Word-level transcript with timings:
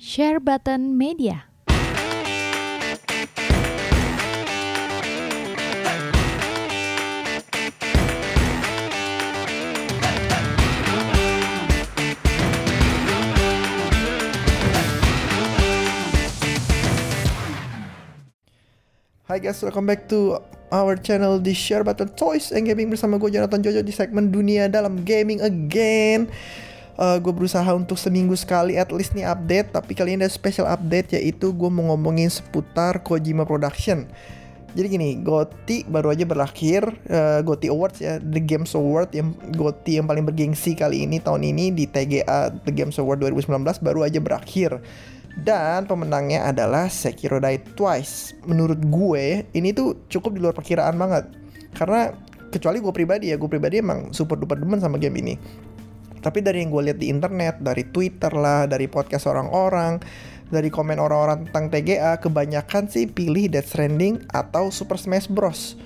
Share 0.00 0.40
Button 0.40 0.96
Media. 0.96 1.44
Hai 19.28 19.36
guys, 19.36 19.60
welcome 19.60 19.84
back 19.84 20.08
to 20.08 20.40
our 20.72 20.96
channel 20.96 21.36
di 21.36 21.52
Share 21.52 21.84
Button 21.84 22.08
Toys 22.16 22.56
and 22.56 22.64
Gaming 22.64 22.88
bersama 22.88 23.20
gue 23.20 23.36
Jonathan 23.36 23.60
Jojo 23.60 23.84
di 23.84 23.92
segmen 23.92 24.32
dunia 24.32 24.64
dalam 24.72 25.04
gaming 25.04 25.44
again. 25.44 26.32
Uh, 27.00 27.16
gue 27.16 27.32
berusaha 27.32 27.64
untuk 27.72 27.96
seminggu 27.96 28.36
sekali 28.36 28.76
at 28.76 28.92
least 28.92 29.16
nih 29.16 29.24
update, 29.24 29.72
tapi 29.72 29.96
kali 29.96 30.12
ini 30.12 30.28
ada 30.28 30.28
special 30.28 30.68
update 30.68 31.16
yaitu 31.16 31.48
gue 31.48 31.70
mau 31.72 31.96
ngomongin 31.96 32.28
seputar 32.28 33.00
Kojima 33.00 33.48
Production. 33.48 34.04
Jadi 34.70 34.86
gini, 34.86 35.10
GOTY 35.18 35.90
baru 35.90 36.14
aja 36.14 36.22
berakhir, 36.22 36.86
uh, 37.10 37.42
GOTY 37.42 37.74
Awards 37.74 37.98
ya, 37.98 38.22
The 38.22 38.38
Games 38.38 38.70
Award 38.78 39.10
yang 39.16 39.34
GOTY 39.56 39.98
yang 39.98 40.06
paling 40.06 40.22
bergengsi 40.22 40.78
kali 40.78 41.02
ini 41.02 41.18
tahun 41.18 41.42
ini 41.42 41.74
di 41.74 41.90
TGA 41.90 42.54
The 42.62 42.72
Games 42.76 42.94
Award 43.02 43.24
2019 43.26 43.80
baru 43.82 44.06
aja 44.06 44.20
berakhir. 44.22 44.78
Dan 45.40 45.90
pemenangnya 45.90 46.46
adalah 46.52 46.86
Sekiro 46.86 47.42
Die 47.42 47.58
Twice. 47.74 48.34
Menurut 48.46 48.78
gue, 48.86 49.42
ini 49.56 49.74
tuh 49.74 50.06
cukup 50.06 50.38
di 50.38 50.40
luar 50.42 50.54
perkiraan 50.54 50.94
banget. 50.94 51.32
Karena 51.74 52.14
kecuali 52.50 52.82
gue 52.82 52.92
pribadi 52.94 53.30
ya, 53.30 53.38
gue 53.38 53.50
pribadi 53.50 53.78
emang 53.82 54.10
super 54.14 54.38
duper 54.38 54.58
demen 54.58 54.78
sama 54.78 54.98
game 55.02 55.18
ini. 55.18 55.34
Tapi 56.20 56.44
dari 56.44 56.60
yang 56.60 56.70
gue 56.70 56.92
lihat 56.92 56.98
di 57.00 57.08
internet, 57.08 57.60
dari 57.64 57.88
Twitter 57.88 58.32
lah, 58.32 58.68
dari 58.68 58.86
podcast 58.86 59.26
orang-orang, 59.26 60.00
dari 60.52 60.68
komen 60.68 61.00
orang-orang 61.00 61.48
tentang 61.48 61.72
TGA, 61.72 62.20
kebanyakan 62.20 62.90
sih 62.90 63.08
pilih 63.08 63.48
Death 63.48 63.72
Stranding 63.72 64.28
atau 64.28 64.68
Super 64.68 65.00
Smash 65.00 65.30
Bros. 65.30 65.78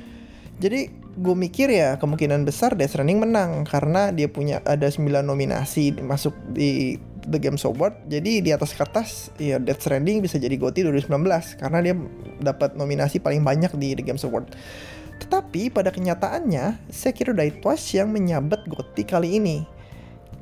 Jadi 0.59 0.91
gue 1.15 1.37
mikir 1.39 1.71
ya 1.71 1.95
kemungkinan 2.01 2.43
besar 2.43 2.75
Death 2.75 2.99
Stranding 2.99 3.23
menang 3.23 3.63
karena 3.67 4.11
dia 4.11 4.27
punya 4.27 4.59
ada 4.67 4.91
9 4.91 5.23
nominasi 5.23 5.95
masuk 6.03 6.35
di 6.51 6.99
The 7.25 7.39
Games 7.41 7.65
Award. 7.65 8.11
Jadi 8.11 8.45
di 8.45 8.51
atas 8.51 8.75
kertas 8.75 9.31
ya 9.41 9.61
Death 9.63 9.85
Stranding 9.85 10.21
bisa 10.25 10.37
jadi 10.41 10.55
GOTY 10.57 10.91
2019 10.91 11.61
karena 11.61 11.79
dia 11.81 11.95
dapat 12.41 12.75
nominasi 12.75 13.21
paling 13.21 13.45
banyak 13.45 13.73
di 13.79 13.95
The 13.97 14.05
Games 14.05 14.25
Award. 14.27 14.53
Tetapi 15.15 15.71
pada 15.71 15.95
kenyataannya 15.95 16.91
Sekiro 16.91 17.33
Die 17.33 17.63
Twice 17.63 17.95
yang 17.95 18.11
menyabet 18.11 18.67
GOTY 18.67 19.03
kali 19.07 19.39
ini. 19.39 19.74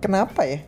Kenapa 0.03 0.43
ya? 0.43 0.59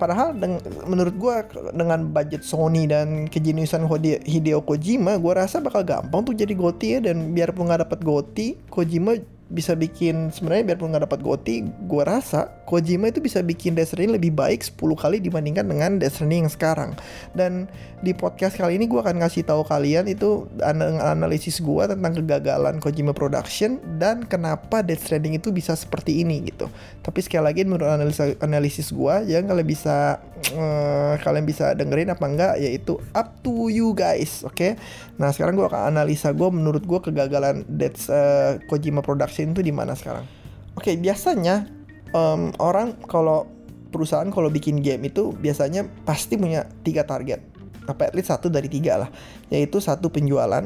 Padahal 0.00 0.32
deng- 0.32 0.64
menurut 0.88 1.12
gue 1.12 1.34
dengan 1.76 2.08
budget 2.08 2.40
Sony 2.40 2.88
dan 2.88 3.28
kejeniusan 3.28 3.84
Hideo 4.24 4.64
Kojima, 4.64 5.20
gue 5.20 5.32
rasa 5.36 5.60
bakal 5.60 5.84
gampang 5.84 6.24
tuh 6.24 6.32
jadi 6.32 6.56
GOTY 6.56 6.86
ya 6.88 6.98
dan 7.12 7.36
biarpun 7.36 7.68
nggak 7.68 7.84
dapat 7.84 8.00
GOTY, 8.00 8.72
Kojima 8.72 9.20
bisa 9.50 9.74
bikin 9.74 10.30
sebenarnya 10.30 10.72
biarpun 10.72 10.94
nggak 10.94 11.10
dapat 11.10 11.20
GOTY, 11.26 11.56
gue 11.90 12.02
rasa 12.06 12.62
Kojima 12.70 13.10
itu 13.10 13.18
bisa 13.18 13.42
bikin 13.42 13.74
Death 13.74 13.90
Stranding 13.90 14.14
lebih 14.14 14.30
baik 14.30 14.62
10 14.62 14.78
kali 14.94 15.18
dibandingkan 15.18 15.66
dengan 15.66 15.98
Death 15.98 16.22
Stranding 16.22 16.46
yang 16.46 16.52
sekarang. 16.54 16.90
Dan 17.34 17.66
di 17.98 18.14
podcast 18.14 18.54
kali 18.54 18.78
ini 18.78 18.86
gue 18.86 19.02
akan 19.02 19.18
ngasih 19.26 19.42
tahu 19.42 19.66
kalian 19.66 20.06
itu 20.06 20.46
an- 20.62 21.02
analisis 21.02 21.58
gue 21.58 21.82
tentang 21.90 22.22
kegagalan 22.22 22.78
Kojima 22.78 23.10
Production 23.10 23.82
dan 23.98 24.22
kenapa 24.22 24.86
Death 24.86 25.10
Stranding 25.10 25.42
itu 25.42 25.50
bisa 25.50 25.74
seperti 25.74 26.22
ini 26.22 26.46
gitu. 26.46 26.70
Tapi 27.02 27.18
sekali 27.18 27.50
lagi 27.50 27.66
menurut 27.66 27.90
analisa 27.90 28.30
analisis 28.38 28.94
gue, 28.94 29.14
ya 29.26 29.42
kalian 29.42 29.66
bisa 29.66 30.22
eh, 30.54 31.14
kalian 31.26 31.42
bisa 31.42 31.74
dengerin 31.74 32.14
apa 32.14 32.24
enggak 32.30 32.54
yaitu 32.62 33.02
up 33.18 33.34
to 33.42 33.66
you 33.66 33.90
guys, 33.98 34.46
oke? 34.46 34.78
Nah 35.18 35.34
sekarang 35.34 35.58
gue 35.58 35.66
akan 35.66 35.90
analisa 35.90 36.30
gue 36.30 36.48
menurut 36.54 36.86
gue 36.86 37.02
kegagalan 37.02 37.66
Death 37.66 38.06
eh, 38.14 38.62
Kojima 38.70 39.02
Production 39.02 39.39
itu 39.48 39.64
di 39.64 39.72
mana 39.72 39.96
sekarang. 39.96 40.28
Oke 40.76 40.94
biasanya 41.00 41.66
em, 42.12 42.52
orang 42.60 43.00
kalau 43.08 43.48
perusahaan 43.90 44.28
kalau 44.30 44.48
bikin 44.52 44.84
game 44.84 45.10
itu 45.10 45.34
biasanya 45.34 45.88
pasti 46.04 46.36
punya 46.36 46.68
tiga 46.84 47.02
target. 47.08 47.42
Apa 47.88 48.12
at 48.12 48.14
least 48.14 48.30
satu 48.30 48.52
dari 48.52 48.70
tiga 48.70 49.06
lah. 49.06 49.10
Yaitu 49.50 49.82
satu 49.82 50.12
penjualan 50.12 50.62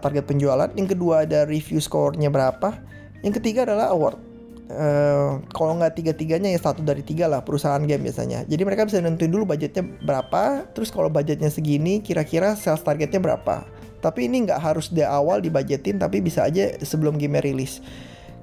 target 0.00 0.24
penjualan. 0.28 0.68
Yang 0.76 0.96
kedua 0.96 1.24
ada 1.24 1.48
review 1.48 1.80
score-nya 1.80 2.28
berapa. 2.28 2.76
Yang 3.24 3.40
ketiga 3.40 3.64
adalah 3.64 3.90
award. 3.90 4.20
Eh, 4.64 5.30
kalau 5.52 5.76
nggak 5.76 5.92
tiga-tiganya 5.92 6.48
ya 6.48 6.56
satu 6.56 6.80
dari 6.80 7.04
tiga 7.04 7.28
lah 7.28 7.44
perusahaan 7.44 7.80
game 7.84 8.08
biasanya. 8.08 8.48
Jadi 8.48 8.62
mereka 8.64 8.88
bisa 8.88 9.00
nentuin 9.00 9.32
dulu 9.32 9.48
budgetnya 9.48 9.84
berapa. 10.04 10.68
Terus 10.72 10.88
kalau 10.88 11.12
budgetnya 11.12 11.52
segini 11.52 12.00
kira-kira 12.00 12.56
sales 12.56 12.80
targetnya 12.80 13.20
berapa 13.20 13.64
tapi 14.04 14.28
ini 14.28 14.44
nggak 14.44 14.60
harus 14.60 14.92
di 14.92 15.00
awal 15.00 15.40
dibajetin 15.40 15.96
tapi 15.96 16.20
bisa 16.20 16.44
aja 16.44 16.76
sebelum 16.84 17.16
game 17.16 17.40
rilis. 17.40 17.80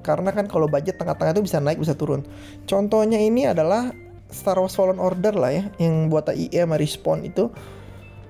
Karena 0.02 0.34
kan 0.34 0.50
kalau 0.50 0.66
budget 0.66 0.98
tengah-tengah 0.98 1.38
itu 1.38 1.46
bisa 1.46 1.62
naik 1.62 1.78
bisa 1.78 1.94
turun. 1.94 2.26
Contohnya 2.66 3.22
ini 3.22 3.46
adalah 3.46 3.94
Star 4.26 4.58
Wars 4.58 4.74
Fallen 4.74 4.98
Order 4.98 5.38
lah 5.38 5.54
ya 5.54 5.64
yang 5.78 6.10
buatan 6.10 6.34
EA 6.34 6.66
sama 6.66 6.74
Respawn 6.82 7.22
itu. 7.22 7.54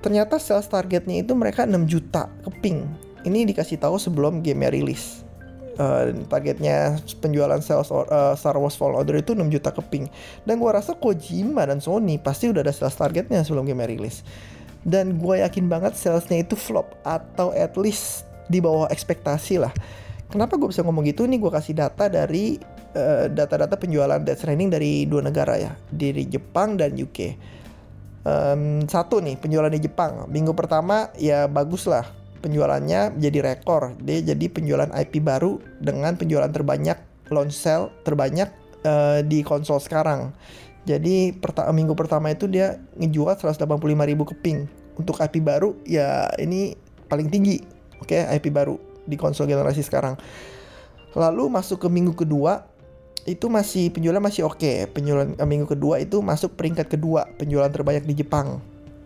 Ternyata 0.05 0.37
sales 0.37 0.69
targetnya 0.69 1.25
itu 1.25 1.33
mereka 1.33 1.65
6 1.65 1.73
juta 1.89 2.29
keping. 2.45 2.85
Ini 3.25 3.49
dikasih 3.49 3.81
tahu 3.81 3.97
sebelum 3.97 4.45
game 4.45 4.69
rilis. 4.69 5.25
Uh, 5.73 6.13
targetnya 6.29 7.01
penjualan 7.17 7.57
sales 7.65 7.89
uh, 7.89 8.37
Star 8.37 8.61
Wars 8.61 8.77
Fallen 8.77 8.93
Order 8.93 9.17
itu 9.17 9.33
6 9.33 9.41
juta 9.49 9.73
keping. 9.73 10.05
Dan 10.45 10.61
gua 10.61 10.77
rasa 10.77 10.93
Kojima 10.93 11.65
dan 11.65 11.81
Sony 11.81 12.21
pasti 12.21 12.53
udah 12.53 12.61
ada 12.61 12.75
sales 12.75 12.93
targetnya 12.93 13.41
sebelum 13.41 13.65
game 13.65 13.81
rilis 13.89 14.21
dan 14.83 15.19
gue 15.19 15.35
yakin 15.43 15.67
banget 15.71 15.95
salesnya 15.95 16.43
itu 16.43 16.55
flop 16.55 16.95
atau 17.07 17.51
at 17.55 17.75
least 17.79 18.27
di 18.51 18.59
bawah 18.59 18.91
ekspektasi 18.91 19.59
lah. 19.59 19.71
Kenapa 20.27 20.59
gue 20.59 20.71
bisa 20.71 20.83
ngomong 20.83 21.07
gitu? 21.07 21.27
Nih 21.29 21.39
gue 21.39 21.51
kasih 21.51 21.77
data 21.77 22.09
dari 22.09 22.57
uh, 22.97 23.29
data-data 23.29 23.77
penjualan 23.79 24.19
Death 24.19 24.43
Stranding 24.43 24.69
dari 24.73 25.05
dua 25.05 25.21
negara 25.21 25.55
ya 25.55 25.71
dari 25.93 26.25
Jepang 26.25 26.75
dan 26.75 26.97
UK 26.97 27.19
Em, 28.23 28.87
satu 28.87 29.19
nih 29.19 29.35
penjualan 29.35 29.67
di 29.67 29.83
Jepang. 29.83 30.31
Minggu 30.31 30.55
pertama 30.55 31.11
ya 31.19 31.51
bagus 31.51 31.83
lah 31.91 32.07
penjualannya 32.39 33.19
jadi 33.19 33.39
rekor. 33.43 33.99
Dia 33.99 34.23
jadi 34.23 34.47
penjualan 34.47 34.87
IP 34.87 35.19
baru 35.19 35.59
dengan 35.83 36.15
penjualan 36.15 36.47
terbanyak 36.47 36.95
launch 37.31 37.55
sale 37.55 37.91
terbanyak 38.07 38.47
eh, 38.87 39.19
di 39.27 39.43
konsol 39.43 39.83
sekarang 39.83 40.31
jadi 40.83 41.31
perta- 41.31 41.71
minggu 41.71 41.95
pertama 41.95 42.27
itu 42.31 42.43
dia 42.47 42.79
ngejual 42.99 43.39
185.000 43.39 44.29
keping 44.35 44.67
untuk 44.99 45.15
IP 45.23 45.39
baru 45.39 45.79
ya 45.87 46.27
ini 46.37 46.75
paling 47.07 47.31
tinggi 47.31 47.63
oke 48.03 48.13
IP 48.13 48.51
baru 48.51 48.75
di 49.07 49.15
konsol 49.15 49.47
generasi 49.47 49.83
sekarang. 49.83 50.19
Lalu 51.13 51.51
masuk 51.51 51.83
ke 51.83 51.87
minggu 51.87 52.15
kedua 52.15 52.67
itu 53.23 53.47
masih 53.47 53.91
penjualan 53.95 54.19
masih 54.19 54.43
oke. 54.47 54.91
Penjualan 54.91 55.27
eh, 55.39 55.47
minggu 55.47 55.71
kedua 55.71 56.03
itu 56.03 56.19
masuk 56.19 56.59
peringkat 56.59 56.91
kedua 56.91 57.27
penjualan 57.39 57.71
terbanyak 57.71 58.03
di 58.03 58.23
Jepang. 58.23 58.59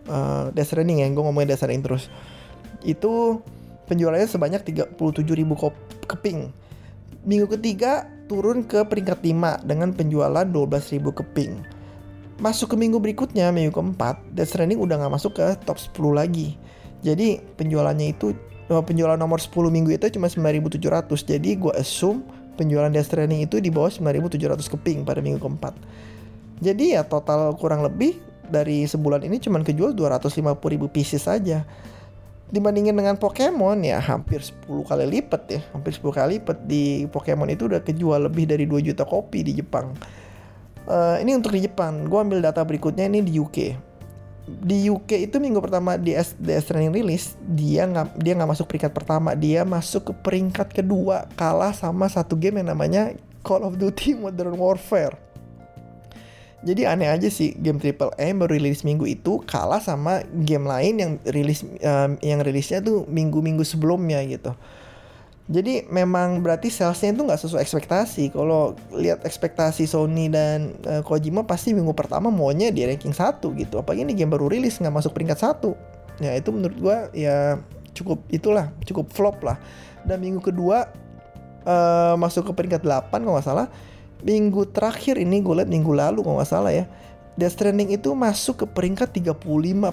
Uh, 0.08 0.48
Death 0.56 0.72
Stranding 0.72 1.04
ya 1.04 1.06
gue 1.12 1.20
ngomongin 1.20 1.52
Death 1.52 1.62
Stranding 1.62 1.84
terus. 1.84 2.08
Itu 2.82 3.44
penjualannya 3.86 4.26
sebanyak 4.26 4.64
37.000 4.64 4.98
kop- 5.54 5.82
keping 6.08 6.50
minggu 7.28 7.48
ketiga 7.58 8.08
turun 8.28 8.62
ke 8.62 8.84
peringkat 8.84 9.24
5 9.24 9.64
dengan 9.64 9.90
penjualan 9.96 10.46
12.000 10.46 11.00
keping 11.00 11.52
masuk 12.38 12.72
ke 12.72 12.76
minggu 12.78 13.02
berikutnya 13.02 13.50
minggu 13.50 13.74
keempat 13.74 14.22
Death 14.30 14.54
Stranding 14.54 14.78
udah 14.78 15.00
nggak 15.00 15.12
masuk 15.18 15.40
ke 15.40 15.58
top 15.66 15.80
10 15.80 16.14
lagi 16.14 16.54
jadi 17.02 17.42
penjualannya 17.58 18.14
itu 18.14 18.36
eh, 18.70 18.82
penjualan 18.84 19.18
nomor 19.18 19.42
10 19.42 19.50
minggu 19.72 19.90
itu 19.96 20.06
cuma 20.14 20.30
9.700 20.30 20.78
jadi 21.08 21.50
gue 21.58 21.72
assume 21.74 22.22
penjualan 22.58 22.90
Death 22.90 23.14
Stranding 23.14 23.46
itu 23.46 23.62
di 23.62 23.70
bawah 23.70 23.88
9.700 23.94 24.58
keping 24.66 25.06
pada 25.06 25.22
minggu 25.22 25.38
keempat. 25.38 25.78
Jadi 26.58 26.98
ya 26.98 27.06
total 27.06 27.54
kurang 27.54 27.86
lebih 27.86 28.18
dari 28.50 28.82
sebulan 28.82 29.22
ini 29.22 29.38
cuma 29.38 29.62
kejual 29.62 29.94
250.000 29.94 30.58
pieces 30.90 31.22
saja. 31.30 31.62
Dibandingin 32.48 32.96
dengan 32.96 33.20
Pokemon 33.20 33.84
ya 33.84 34.00
hampir 34.00 34.40
10 34.40 34.64
kali 34.88 35.04
lipat 35.04 35.42
ya, 35.52 35.60
hampir 35.76 35.92
10 35.92 36.16
kali 36.16 36.28
lipat 36.40 36.64
di 36.64 37.04
Pokemon 37.12 37.52
itu 37.52 37.68
udah 37.68 37.84
kejual 37.84 38.24
lebih 38.24 38.48
dari 38.48 38.64
2 38.64 38.80
juta 38.80 39.04
kopi 39.04 39.44
di 39.44 39.52
Jepang. 39.60 39.92
Eh, 40.88 41.16
ini 41.20 41.36
untuk 41.36 41.52
di 41.52 41.68
Jepang, 41.68 42.08
gue 42.08 42.16
ambil 42.16 42.40
data 42.40 42.64
berikutnya 42.64 43.04
ini 43.04 43.20
di 43.20 43.36
UK. 43.36 43.76
Di 44.48 44.88
UK 44.88 45.28
itu 45.28 45.36
minggu 45.36 45.60
pertama 45.60 46.00
di 46.00 46.16
S 46.16 46.32
DS 46.40 46.72
Training 46.72 46.96
rilis 46.96 47.36
dia 47.44 47.84
nggak 47.84 48.16
dia 48.16 48.32
nggak 48.32 48.56
masuk 48.56 48.64
peringkat 48.64 48.96
pertama 48.96 49.36
dia 49.36 49.60
masuk 49.68 50.08
ke 50.08 50.12
peringkat 50.24 50.72
kedua 50.72 51.28
kalah 51.36 51.76
sama 51.76 52.08
satu 52.08 52.32
game 52.32 52.64
yang 52.64 52.72
namanya 52.72 53.12
Call 53.44 53.60
of 53.60 53.76
Duty 53.76 54.16
Modern 54.16 54.56
Warfare. 54.56 55.27
Jadi 56.58 56.90
aneh 56.90 57.06
aja 57.06 57.30
sih 57.30 57.54
game 57.54 57.78
triple 57.78 58.10
A 58.18 58.26
baru 58.34 58.58
rilis 58.58 58.82
minggu 58.82 59.06
itu 59.06 59.38
kalah 59.46 59.78
sama 59.78 60.26
game 60.42 60.66
lain 60.66 60.94
yang 60.98 61.12
rilis 61.30 61.62
em, 61.62 62.18
yang 62.18 62.42
rilisnya 62.42 62.82
tuh 62.82 63.06
minggu-minggu 63.06 63.62
sebelumnya 63.62 64.18
gitu. 64.26 64.50
Jadi 65.48 65.88
memang 65.88 66.44
berarti 66.44 66.68
salesnya 66.68 67.16
itu 67.16 67.24
nggak 67.24 67.40
sesuai 67.40 67.62
ekspektasi. 67.64 68.36
Kalau 68.36 68.76
lihat 68.92 69.24
ekspektasi 69.24 69.88
Sony 69.88 70.28
dan 70.28 70.76
uh, 70.84 71.00
Kojima 71.00 71.40
pasti 71.48 71.72
minggu 71.72 71.96
pertama 71.96 72.28
maunya 72.28 72.68
di 72.68 72.84
ranking 72.84 73.16
satu 73.16 73.56
gitu. 73.56 73.80
Apalagi 73.80 74.04
ini 74.04 74.12
game 74.12 74.28
baru 74.28 74.52
rilis 74.52 74.76
nggak 74.76 74.92
masuk 74.92 75.16
peringkat 75.16 75.40
satu. 75.40 75.72
Ya 76.20 76.36
itu 76.36 76.52
menurut 76.52 76.76
gua 76.76 77.08
ya 77.16 77.56
cukup 77.96 78.20
itulah 78.28 78.68
cukup 78.84 79.08
flop 79.08 79.40
lah. 79.40 79.56
Dan 80.04 80.20
minggu 80.20 80.44
kedua 80.44 80.92
uh, 81.64 82.14
masuk 82.20 82.52
ke 82.52 82.52
peringkat 82.52 82.84
8 82.84 83.08
kalau 83.08 83.32
nggak 83.40 83.48
salah. 83.48 83.72
Minggu 84.26 84.66
terakhir 84.70 85.18
ini 85.18 85.38
gue 85.38 85.54
lihat 85.62 85.70
minggu 85.70 85.94
lalu 85.94 86.26
kalau 86.26 86.42
nggak 86.42 86.50
salah 86.50 86.72
ya. 86.74 86.84
Death 87.38 87.54
Stranding 87.54 87.94
itu 87.94 88.10
masuk 88.18 88.62
ke 88.62 88.66
peringkat 88.66 89.14
35 89.14 89.38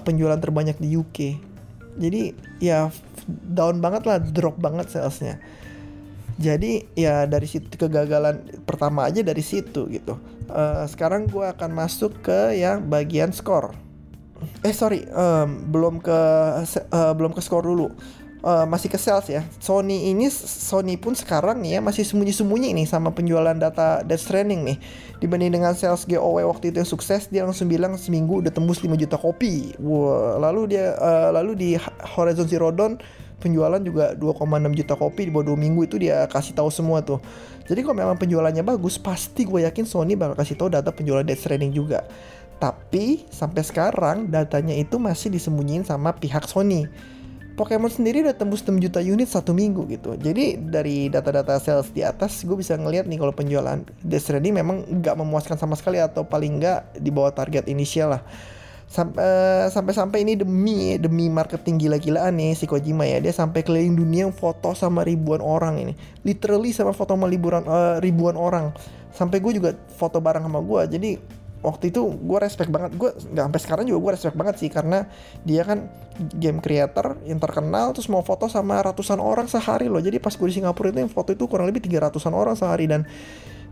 penjualan 0.02 0.40
terbanyak 0.40 0.76
di 0.82 0.98
UK. 0.98 1.18
Jadi 1.96 2.34
ya 2.58 2.90
down 3.26 3.78
banget 3.78 4.02
lah, 4.02 4.18
drop 4.18 4.58
banget 4.58 4.90
salesnya. 4.90 5.38
Jadi 6.36 6.84
ya 6.98 7.24
dari 7.24 7.48
situ 7.48 7.70
kegagalan 7.78 8.44
pertama 8.66 9.06
aja 9.06 9.22
dari 9.22 9.40
situ 9.40 9.88
gitu. 9.88 10.18
Uh, 10.50 10.84
sekarang 10.90 11.30
gue 11.30 11.46
akan 11.46 11.70
masuk 11.72 12.18
ke 12.20 12.58
yang 12.58 12.82
bagian 12.90 13.30
skor. 13.30 13.72
Eh 14.60 14.74
sorry, 14.74 15.06
um, 15.14 15.70
belum 15.72 16.02
ke 16.02 16.18
uh, 16.92 17.12
belum 17.16 17.32
ke 17.32 17.40
skor 17.40 17.64
dulu 17.64 17.94
uh, 18.46 18.64
masih 18.64 18.86
ke 18.86 18.94
sales 18.96 19.26
ya. 19.26 19.42
Sony 19.58 20.14
ini 20.14 20.30
Sony 20.30 20.94
pun 20.94 21.18
sekarang 21.18 21.58
nih 21.58 21.78
ya 21.78 21.80
masih 21.82 22.06
sembunyi-sembunyi 22.06 22.70
nih 22.78 22.86
sama 22.86 23.10
penjualan 23.10 23.58
data 23.58 24.06
Death 24.06 24.22
Stranding 24.22 24.62
nih. 24.62 24.78
Dibanding 25.18 25.58
dengan 25.58 25.74
sales 25.74 26.06
GOW 26.06 26.46
waktu 26.46 26.70
itu 26.70 26.78
yang 26.78 26.88
sukses, 26.88 27.26
dia 27.26 27.42
langsung 27.42 27.66
bilang 27.66 27.98
seminggu 27.98 28.46
udah 28.46 28.54
tembus 28.54 28.78
5 28.78 28.94
juta 28.94 29.18
kopi. 29.18 29.74
Wah, 29.82 30.38
lalu 30.38 30.78
dia 30.78 30.94
uh, 30.94 31.34
lalu 31.34 31.52
di 31.58 31.70
Horizon 32.14 32.46
Zero 32.46 32.70
Dawn 32.70 33.02
penjualan 33.36 33.82
juga 33.84 34.16
2,6 34.16 34.80
juta 34.80 34.94
kopi 34.96 35.28
di 35.28 35.30
bawah 35.34 35.52
2 35.52 35.60
minggu 35.60 35.84
itu 35.84 35.96
dia 36.00 36.24
kasih 36.30 36.54
tahu 36.54 36.70
semua 36.70 37.02
tuh. 37.02 37.18
Jadi 37.66 37.82
kalau 37.82 37.98
memang 37.98 38.16
penjualannya 38.16 38.62
bagus, 38.62 38.96
pasti 38.96 39.42
gue 39.42 39.66
yakin 39.66 39.84
Sony 39.84 40.14
bakal 40.14 40.38
kasih 40.38 40.54
tahu 40.54 40.68
data 40.70 40.94
penjualan 40.94 41.26
Death 41.26 41.42
Stranding 41.42 41.74
juga. 41.74 42.06
Tapi 42.56 43.28
sampai 43.28 43.60
sekarang 43.68 44.32
datanya 44.32 44.72
itu 44.72 44.96
masih 44.96 45.28
disembunyiin 45.28 45.84
sama 45.84 46.16
pihak 46.16 46.48
Sony 46.48 46.88
Pokemon 47.56 47.88
sendiri 47.88 48.20
udah 48.20 48.36
tembus 48.36 48.60
6 48.60 48.76
juta 48.76 49.00
unit 49.00 49.32
satu 49.32 49.56
minggu 49.56 49.88
gitu. 49.88 50.12
Jadi 50.20 50.60
dari 50.60 51.08
data-data 51.08 51.56
sales 51.56 51.88
di 51.88 52.04
atas 52.04 52.44
gue 52.44 52.52
bisa 52.52 52.76
ngeliat 52.76 53.08
nih 53.08 53.16
kalau 53.16 53.32
penjualan 53.32 53.80
Death 54.04 54.28
Stranding 54.28 54.60
memang 54.60 54.84
nggak 55.00 55.16
memuaskan 55.16 55.56
sama 55.56 55.72
sekali 55.72 55.96
atau 55.96 56.28
paling 56.28 56.60
nggak 56.60 57.00
di 57.00 57.08
bawah 57.08 57.32
target 57.32 57.64
inisial 57.66 58.12
lah. 58.12 58.22
Eh, 58.96 59.66
sampai-sampai 59.66 60.22
ini 60.22 60.38
demi 60.38 60.94
demi 60.96 61.26
marketing 61.26 61.74
gila-gilaan 61.84 62.38
nih 62.38 62.54
si 62.54 62.70
Kojima 62.70 63.02
ya 63.02 63.18
dia 63.18 63.34
sampai 63.34 63.66
keliling 63.66 63.98
dunia 63.98 64.30
foto 64.30 64.78
sama 64.78 65.02
ribuan 65.02 65.42
orang 65.42 65.82
ini 65.82 65.92
literally 66.22 66.70
sama 66.70 66.94
foto 66.94 67.18
sama 67.18 67.26
liburan 67.26 67.66
uh, 67.66 67.98
ribuan 67.98 68.38
orang 68.38 68.70
sampai 69.10 69.42
gue 69.42 69.58
juga 69.58 69.74
foto 69.90 70.22
bareng 70.22 70.46
sama 70.46 70.62
gue 70.62 70.80
jadi 70.96 71.10
waktu 71.66 71.90
itu 71.90 72.06
gue 72.06 72.38
respect 72.38 72.70
banget 72.70 72.94
gue 72.94 73.10
nggak 73.10 73.44
sampai 73.50 73.60
sekarang 73.66 73.84
juga 73.90 73.98
gue 74.06 74.12
respect 74.14 74.36
banget 74.38 74.54
sih 74.62 74.70
karena 74.70 75.10
dia 75.42 75.66
kan 75.66 75.90
game 76.38 76.62
creator 76.62 77.18
yang 77.26 77.42
terkenal 77.42 77.90
terus 77.90 78.06
mau 78.06 78.22
foto 78.22 78.46
sama 78.46 78.78
ratusan 78.78 79.18
orang 79.18 79.50
sehari 79.50 79.90
loh. 79.90 79.98
Jadi 79.98 80.22
pas 80.22 80.30
gue 80.30 80.46
di 80.46 80.62
Singapura 80.62 80.94
itu 80.94 81.02
yang 81.02 81.10
foto 81.10 81.34
itu 81.34 81.44
kurang 81.50 81.66
lebih 81.66 81.82
300an 81.82 82.32
orang 82.38 82.54
sehari 82.54 82.86
dan 82.86 83.02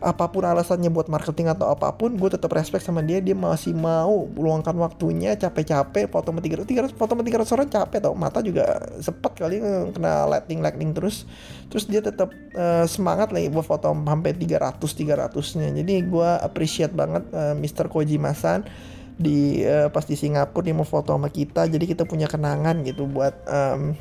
apa 0.04 0.28
pun 0.28 0.44
alasannya 0.44 0.92
buat 0.92 1.08
marketing 1.08 1.48
atau 1.56 1.72
apa 1.72 1.96
pun 1.96 2.12
gue 2.12 2.28
tetap 2.28 2.52
respect 2.52 2.84
sama 2.84 3.00
dia. 3.00 3.24
Dia 3.24 3.32
masih 3.32 3.72
mau 3.72 4.28
luangkan 4.36 4.76
waktunya 4.76 5.32
capek-capek 5.40 6.12
foto 6.12 6.28
sama 6.28 6.44
300 6.44 6.92
300 6.92 6.92
foto 6.92 7.16
sama 7.16 7.24
300 7.24 7.56
orang 7.56 7.68
capek 7.72 7.98
tau. 8.04 8.14
Mata 8.14 8.38
juga 8.44 8.64
sepet 9.00 9.32
kali 9.32 9.56
kena 9.96 10.28
lighting 10.28 10.60
lighting 10.60 10.92
terus. 10.92 11.24
Terus 11.72 11.88
dia 11.88 12.04
tetap 12.04 12.28
uh, 12.52 12.84
semangat 12.84 13.32
lagi 13.32 13.48
buat 13.48 13.64
foto 13.64 13.88
sampai 13.88 14.36
300 14.36 14.76
300 14.76 15.58
nya 15.58 15.68
jadi 15.80 15.94
gue 16.04 16.30
appreciate 16.44 16.92
banget 16.92 17.24
uh, 17.32 17.50
eh, 17.50 17.54
Mr. 17.56 17.88
Kojima-san 17.88 18.68
di 19.14 19.62
uh, 19.64 19.88
pas 19.88 20.04
di 20.04 20.18
Singapura 20.18 20.66
dia 20.68 20.76
mau 20.76 20.84
foto 20.84 21.16
sama 21.16 21.32
kita. 21.32 21.64
Jadi 21.64 21.88
kita 21.88 22.04
punya 22.04 22.28
kenangan 22.28 22.84
gitu 22.84 23.08
buat 23.08 23.34
um, 23.48 23.96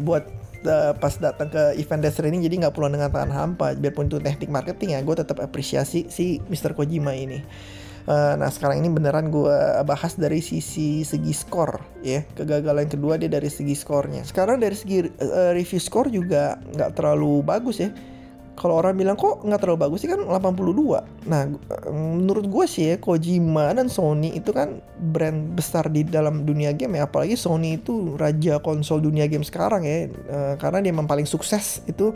buat 0.00 0.39
uh, 0.66 0.92
pas 0.96 1.14
datang 1.16 1.48
ke 1.48 1.78
event 1.80 2.00
Death 2.00 2.18
Stranding 2.18 2.44
jadi 2.44 2.54
nggak 2.66 2.74
pulang 2.74 2.92
dengan 2.92 3.12
tangan 3.12 3.32
hampa. 3.32 3.76
Biarpun 3.76 4.08
itu 4.08 4.18
teknik 4.20 4.50
marketing 4.50 4.96
ya 4.96 5.00
gue 5.04 5.16
tetap 5.16 5.38
apresiasi 5.40 6.08
si 6.12 6.40
Mr. 6.48 6.76
Kojima 6.76 7.16
ini. 7.16 7.40
Uh, 8.08 8.34
nah 8.40 8.48
sekarang 8.48 8.80
ini 8.80 8.88
beneran 8.88 9.28
gue 9.28 9.56
bahas 9.84 10.16
dari 10.16 10.40
sisi 10.40 11.04
segi 11.04 11.32
skor 11.36 11.80
ya. 12.00 12.24
Kegagalan 12.36 12.88
kedua 12.88 13.20
dia 13.20 13.28
dari 13.28 13.52
segi 13.52 13.76
skornya. 13.76 14.24
Sekarang 14.24 14.60
dari 14.60 14.74
segi 14.74 15.04
uh, 15.04 15.52
review 15.52 15.80
skor 15.80 16.08
juga 16.08 16.56
nggak 16.74 16.96
terlalu 16.96 17.44
bagus 17.44 17.80
ya 17.80 17.92
kalau 18.60 18.76
orang 18.76 18.92
bilang 18.92 19.16
kok 19.16 19.40
nggak 19.40 19.56
terlalu 19.64 19.88
bagus 19.88 20.04
sih? 20.04 20.10
Kan 20.12 20.28
82 20.28 21.00
nah 21.24 21.48
menurut 21.88 22.44
gue 22.44 22.64
sih 22.68 22.92
ya 22.92 22.96
Kojima 23.00 23.72
dan 23.72 23.88
Sony 23.88 24.36
itu 24.36 24.52
kan 24.52 24.84
brand 25.00 25.56
besar 25.56 25.88
di 25.88 26.04
dalam 26.04 26.44
dunia 26.44 26.76
game 26.76 27.00
ya. 27.00 27.08
Apalagi 27.08 27.40
Sony 27.40 27.80
itu 27.80 28.20
raja 28.20 28.60
konsol 28.60 29.00
dunia 29.00 29.24
game 29.32 29.40
sekarang 29.40 29.88
ya. 29.88 30.12
E, 30.12 30.38
karena 30.60 30.84
dia 30.84 30.92
memang 30.92 31.08
paling 31.08 31.24
sukses 31.24 31.80
itu 31.88 32.12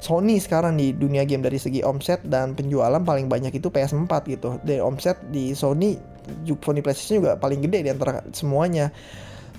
Sony 0.00 0.40
sekarang 0.40 0.80
di 0.80 0.96
dunia 0.96 1.28
game 1.28 1.44
dari 1.44 1.60
segi 1.60 1.84
omset 1.84 2.24
dan 2.24 2.56
penjualan 2.56 3.04
paling 3.04 3.28
banyak 3.28 3.52
itu 3.52 3.68
PS4 3.68 4.12
gitu. 4.32 4.56
Dari 4.64 4.80
omset 4.80 5.20
di 5.28 5.52
Sony 5.52 6.00
Sony 6.48 6.80
PlayStation 6.80 7.20
juga 7.20 7.36
paling 7.36 7.60
gede 7.60 7.84
di 7.84 7.90
antara 7.92 8.24
semuanya. 8.32 8.88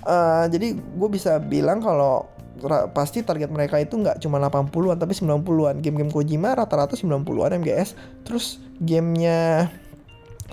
Uh, 0.02 0.46
jadi 0.50 0.74
gue 0.74 1.08
bisa 1.10 1.38
bilang 1.38 1.78
kalau 1.78 2.26
pasti 2.92 3.20
target 3.20 3.52
mereka 3.52 3.76
itu 3.80 3.96
nggak 3.96 4.22
cuma 4.22 4.40
80-an 4.40 4.96
tapi 4.96 5.12
90-an. 5.12 5.80
Game-game 5.80 6.12
Kojima 6.12 6.56
rata-rata 6.56 6.96
90-an 6.96 7.60
MGS. 7.60 7.96
Terus 8.24 8.60
gamenya 8.80 9.70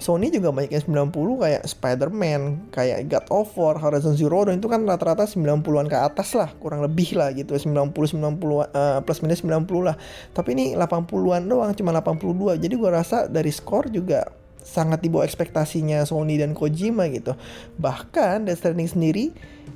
Sony 0.01 0.33
juga 0.33 0.49
banyak 0.49 0.73
yang 0.73 1.09
90 1.13 1.13
kayak 1.13 1.63
Spider-Man, 1.69 2.41
kayak 2.73 3.05
God 3.07 3.25
of 3.29 3.49
War, 3.53 3.77
Horizon 3.77 4.17
Zero 4.17 4.41
Dawn 4.41 4.57
itu 4.57 4.65
kan 4.65 4.81
rata-rata 4.89 5.29
90-an 5.29 5.85
ke 5.85 5.95
atas 5.95 6.33
lah, 6.33 6.49
kurang 6.57 6.81
lebih 6.81 7.13
lah 7.13 7.29
gitu, 7.31 7.53
90 7.53 7.93
90 7.93 8.17
uh, 8.17 8.99
plus 9.05 9.21
minus 9.21 9.45
90 9.45 9.69
lah. 9.85 9.95
Tapi 10.33 10.57
ini 10.57 10.65
80-an 10.73 11.45
doang, 11.45 11.71
cuma 11.77 11.93
82. 11.93 12.57
Jadi 12.57 12.73
gua 12.73 12.99
rasa 12.99 13.29
dari 13.29 13.53
skor 13.53 13.93
juga 13.93 14.25
sangat 14.63 15.03
di 15.03 15.11
bawah 15.11 15.27
ekspektasinya 15.27 16.07
Sony 16.07 16.39
dan 16.39 16.55
Kojima 16.55 17.11
gitu. 17.11 17.35
Bahkan 17.77 18.47
Death 18.47 18.63
Stranding 18.63 18.89
sendiri 18.89 19.25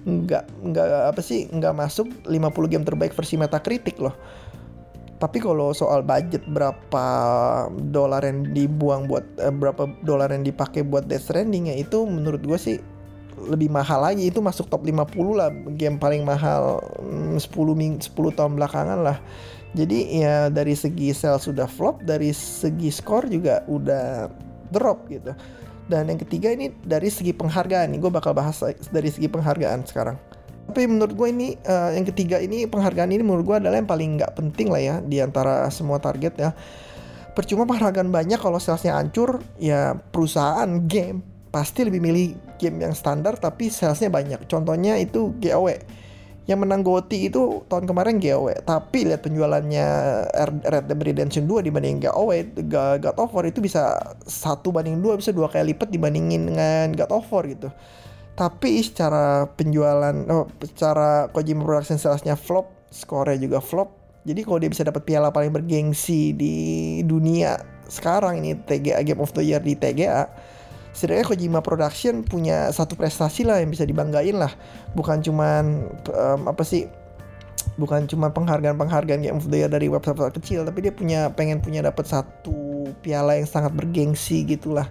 nggak 0.07 0.47
nggak 0.63 0.87
apa 1.11 1.19
sih 1.19 1.51
nggak 1.51 1.75
masuk 1.75 2.07
50 2.25 2.71
game 2.71 2.87
terbaik 2.87 3.11
versi 3.13 3.35
Metacritic 3.35 3.99
loh. 3.99 4.15
Tapi 5.17 5.41
kalau 5.41 5.73
soal 5.73 6.05
budget 6.05 6.45
berapa 6.47 7.05
dolar 7.91 8.21
yang 8.21 8.53
dibuang 8.55 9.09
buat 9.09 9.25
eh, 9.41 9.51
berapa 9.51 9.89
dolar 10.07 10.31
yang 10.31 10.47
dipakai 10.47 10.87
buat 10.87 11.05
Death 11.05 11.29
Stranding 11.29 11.69
ya 11.69 11.75
itu 11.77 12.07
menurut 12.07 12.41
gue 12.41 12.57
sih 12.57 12.77
lebih 13.37 13.69
mahal 13.69 14.01
lagi 14.01 14.33
itu 14.33 14.41
masuk 14.41 14.65
top 14.65 14.81
50 14.81 15.13
lah 15.37 15.53
game 15.77 16.01
paling 16.01 16.25
mahal 16.25 16.81
10 17.37 17.37
ming 17.77 18.01
10 18.01 18.13
tahun 18.33 18.57
belakangan 18.57 18.99
lah. 19.03 19.17
Jadi 19.77 20.23
ya 20.23 20.49
dari 20.49 20.73
segi 20.73 21.13
sales 21.13 21.45
sudah 21.45 21.69
flop, 21.69 22.01
dari 22.01 22.33
segi 22.33 22.89
skor 22.89 23.29
juga 23.29 23.61
udah 23.69 24.31
drop 24.71 25.07
gitu. 25.07 25.33
Dan 25.87 26.11
yang 26.11 26.19
ketiga 26.19 26.51
ini 26.51 26.71
dari 26.83 27.07
segi 27.07 27.31
penghargaan 27.31 27.95
nih 27.95 27.99
gue 28.03 28.11
bakal 28.11 28.35
bahas 28.35 28.59
dari 28.91 29.09
segi 29.09 29.31
penghargaan 29.31 29.87
sekarang. 29.87 30.19
Tapi 30.67 30.83
menurut 30.83 31.15
gue 31.15 31.27
ini 31.31 31.55
uh, 31.63 31.95
yang 31.95 32.03
ketiga 32.11 32.43
ini 32.43 32.67
penghargaan 32.67 33.07
ini 33.15 33.23
menurut 33.23 33.47
gue 33.47 33.57
adalah 33.63 33.79
yang 33.79 33.87
paling 33.87 34.19
nggak 34.19 34.35
penting 34.35 34.67
lah 34.67 34.83
ya 34.83 34.95
di 34.99 35.23
antara 35.23 35.71
semua 35.71 35.95
target 36.03 36.35
ya. 36.35 36.51
Percuma 37.31 37.63
penghargaan 37.63 38.11
banyak 38.11 38.35
kalau 38.35 38.59
salesnya 38.59 38.99
hancur 38.99 39.39
ya 39.55 39.95
perusahaan 39.95 40.67
game 40.83 41.23
pasti 41.47 41.87
lebih 41.87 42.03
milih 42.03 42.27
game 42.59 42.83
yang 42.83 42.91
standar 42.91 43.39
tapi 43.39 43.71
salesnya 43.71 44.11
banyak. 44.11 44.43
Contohnya 44.51 44.99
itu 44.99 45.31
GOW 45.39 45.71
yang 46.47 46.63
menang 46.63 46.79
GOTY 46.79 47.27
itu 47.27 47.67
tahun 47.67 47.83
kemarin 47.83 48.23
GOW 48.23 48.55
tapi 48.63 49.03
lihat 49.03 49.19
penjualannya 49.19 49.87
Red 50.63 50.87
Dead 50.87 51.01
Redemption 51.03 51.43
2 51.43 51.67
dibanding 51.67 51.99
GOW 51.99 52.31
God 52.71 53.19
of 53.19 53.35
War 53.35 53.45
itu 53.51 53.59
bisa 53.59 53.99
satu 54.23 54.71
banding 54.71 55.03
dua 55.03 55.19
bisa 55.19 55.35
dua 55.35 55.51
kali 55.51 55.75
lipat 55.75 55.91
dibandingin 55.91 56.47
dengan 56.47 56.95
God 56.95 57.11
of 57.11 57.27
War 57.27 57.43
gitu. 57.51 57.67
Tapi 58.37 58.79
secara 58.79 59.49
penjualan 59.59 60.15
oh, 60.31 60.47
secara 60.63 61.27
Kojima 61.35 61.67
Production 61.67 61.99
salesnya 61.99 62.39
flop 62.39 62.71
skornya 62.95 63.35
juga 63.35 63.59
flop. 63.59 63.91
Jadi 64.23 64.43
kalau 64.47 64.59
dia 64.63 64.71
bisa 64.71 64.87
dapat 64.87 65.03
piala 65.03 65.35
paling 65.35 65.51
bergengsi 65.51 66.31
di 66.31 66.55
dunia 67.03 67.59
sekarang 67.91 68.43
ini 68.43 68.55
TGA 68.55 69.03
Game 69.03 69.23
of 69.23 69.35
the 69.35 69.43
Year 69.43 69.59
di 69.63 69.75
TGA 69.75 70.27
setidaknya 70.97 71.29
Kojima 71.29 71.59
Production 71.61 72.25
punya 72.25 72.73
satu 72.73 72.97
prestasi 72.97 73.45
lah 73.45 73.61
yang 73.61 73.69
bisa 73.69 73.85
dibanggain 73.85 74.33
lah. 74.33 74.49
Bukan 74.97 75.21
cuman 75.21 75.93
um, 76.09 76.41
apa 76.49 76.65
sih 76.65 76.89
bukan 77.77 78.09
cuma 78.09 78.33
penghargaan-penghargaan 78.33 79.21
Game 79.21 79.37
of 79.37 79.45
the 79.53 79.61
Year 79.61 79.69
dari 79.69 79.85
website 79.85 80.33
kecil 80.33 80.65
tapi 80.65 80.81
dia 80.81 80.89
punya 80.89 81.29
pengen 81.29 81.61
punya 81.61 81.85
dapat 81.85 82.09
satu 82.09 82.89
piala 83.05 83.37
yang 83.37 83.45
sangat 83.45 83.75
bergengsi 83.77 84.41
gitulah 84.47 84.89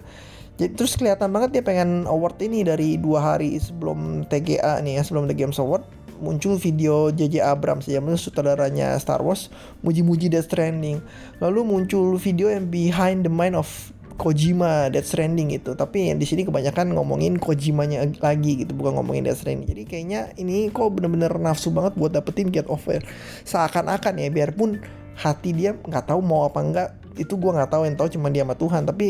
jadi 0.57 0.73
terus 0.73 0.95
kelihatan 0.95 1.29
banget 1.29 1.59
dia 1.59 1.63
pengen 1.65 2.07
award 2.07 2.39
ini 2.39 2.63
dari 2.63 2.95
dua 2.95 3.35
hari 3.35 3.59
sebelum 3.59 4.23
TGA 4.31 4.81
nih 4.81 4.97
ya 4.97 5.01
sebelum 5.03 5.27
The 5.27 5.35
Games 5.35 5.59
Award 5.59 5.85
muncul 6.17 6.57
video 6.57 7.13
JJ 7.13 7.45
Abrams 7.45 7.85
ya 7.85 8.01
sutradaranya 8.01 8.97
Star 8.97 9.21
Wars 9.21 9.53
muji-muji 9.85 10.33
Death 10.33 10.49
Stranding. 10.49 11.01
Lalu 11.37 11.61
muncul 11.61 12.17
video 12.17 12.49
yang 12.49 12.67
behind 12.73 13.21
the 13.21 13.31
mind 13.31 13.53
of 13.53 13.69
Kojima 14.17 14.89
Death 14.89 15.13
Stranding 15.13 15.53
itu 15.53 15.77
tapi 15.77 16.09
yang 16.09 16.17
di 16.17 16.25
sini 16.25 16.41
kebanyakan 16.41 16.97
ngomongin 16.97 17.37
Kojimanya 17.37 18.01
lagi 18.17 18.65
gitu 18.65 18.73
bukan 18.73 18.97
ngomongin 18.97 19.29
Death 19.29 19.45
Stranding. 19.45 19.69
Jadi 19.69 19.83
kayaknya 19.85 20.33
ini 20.41 20.73
kok 20.73 20.89
bener-bener 20.89 21.31
nafsu 21.37 21.69
banget 21.69 21.93
buat 21.93 22.11
dapetin 22.17 22.49
Get 22.49 22.65
Over. 22.65 23.05
Seakan-akan 23.45 24.17
ya 24.17 24.33
biarpun 24.33 24.81
hati 25.13 25.53
dia 25.53 25.77
nggak 25.77 26.09
tahu 26.09 26.19
mau 26.25 26.49
apa 26.49 26.59
enggak 26.61 26.89
itu 27.17 27.33
gue 27.33 27.51
nggak 27.53 27.69
tahu 27.73 27.89
yang 27.89 27.97
tahu 27.97 28.09
cuma 28.17 28.27
dia 28.33 28.41
sama 28.41 28.57
Tuhan. 28.57 28.81
Tapi 28.89 29.05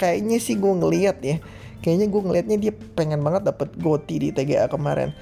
kayaknya 0.00 0.38
sih 0.40 0.56
gue 0.56 0.72
ngeliat 0.72 1.20
ya 1.20 1.36
kayaknya 1.84 2.06
gue 2.08 2.20
ngelihatnya 2.24 2.56
dia 2.56 2.72
pengen 2.94 3.20
banget 3.20 3.42
dapet 3.44 3.74
goti 3.76 4.16
di 4.16 4.28
TGA 4.32 4.70
kemarin. 4.72 5.12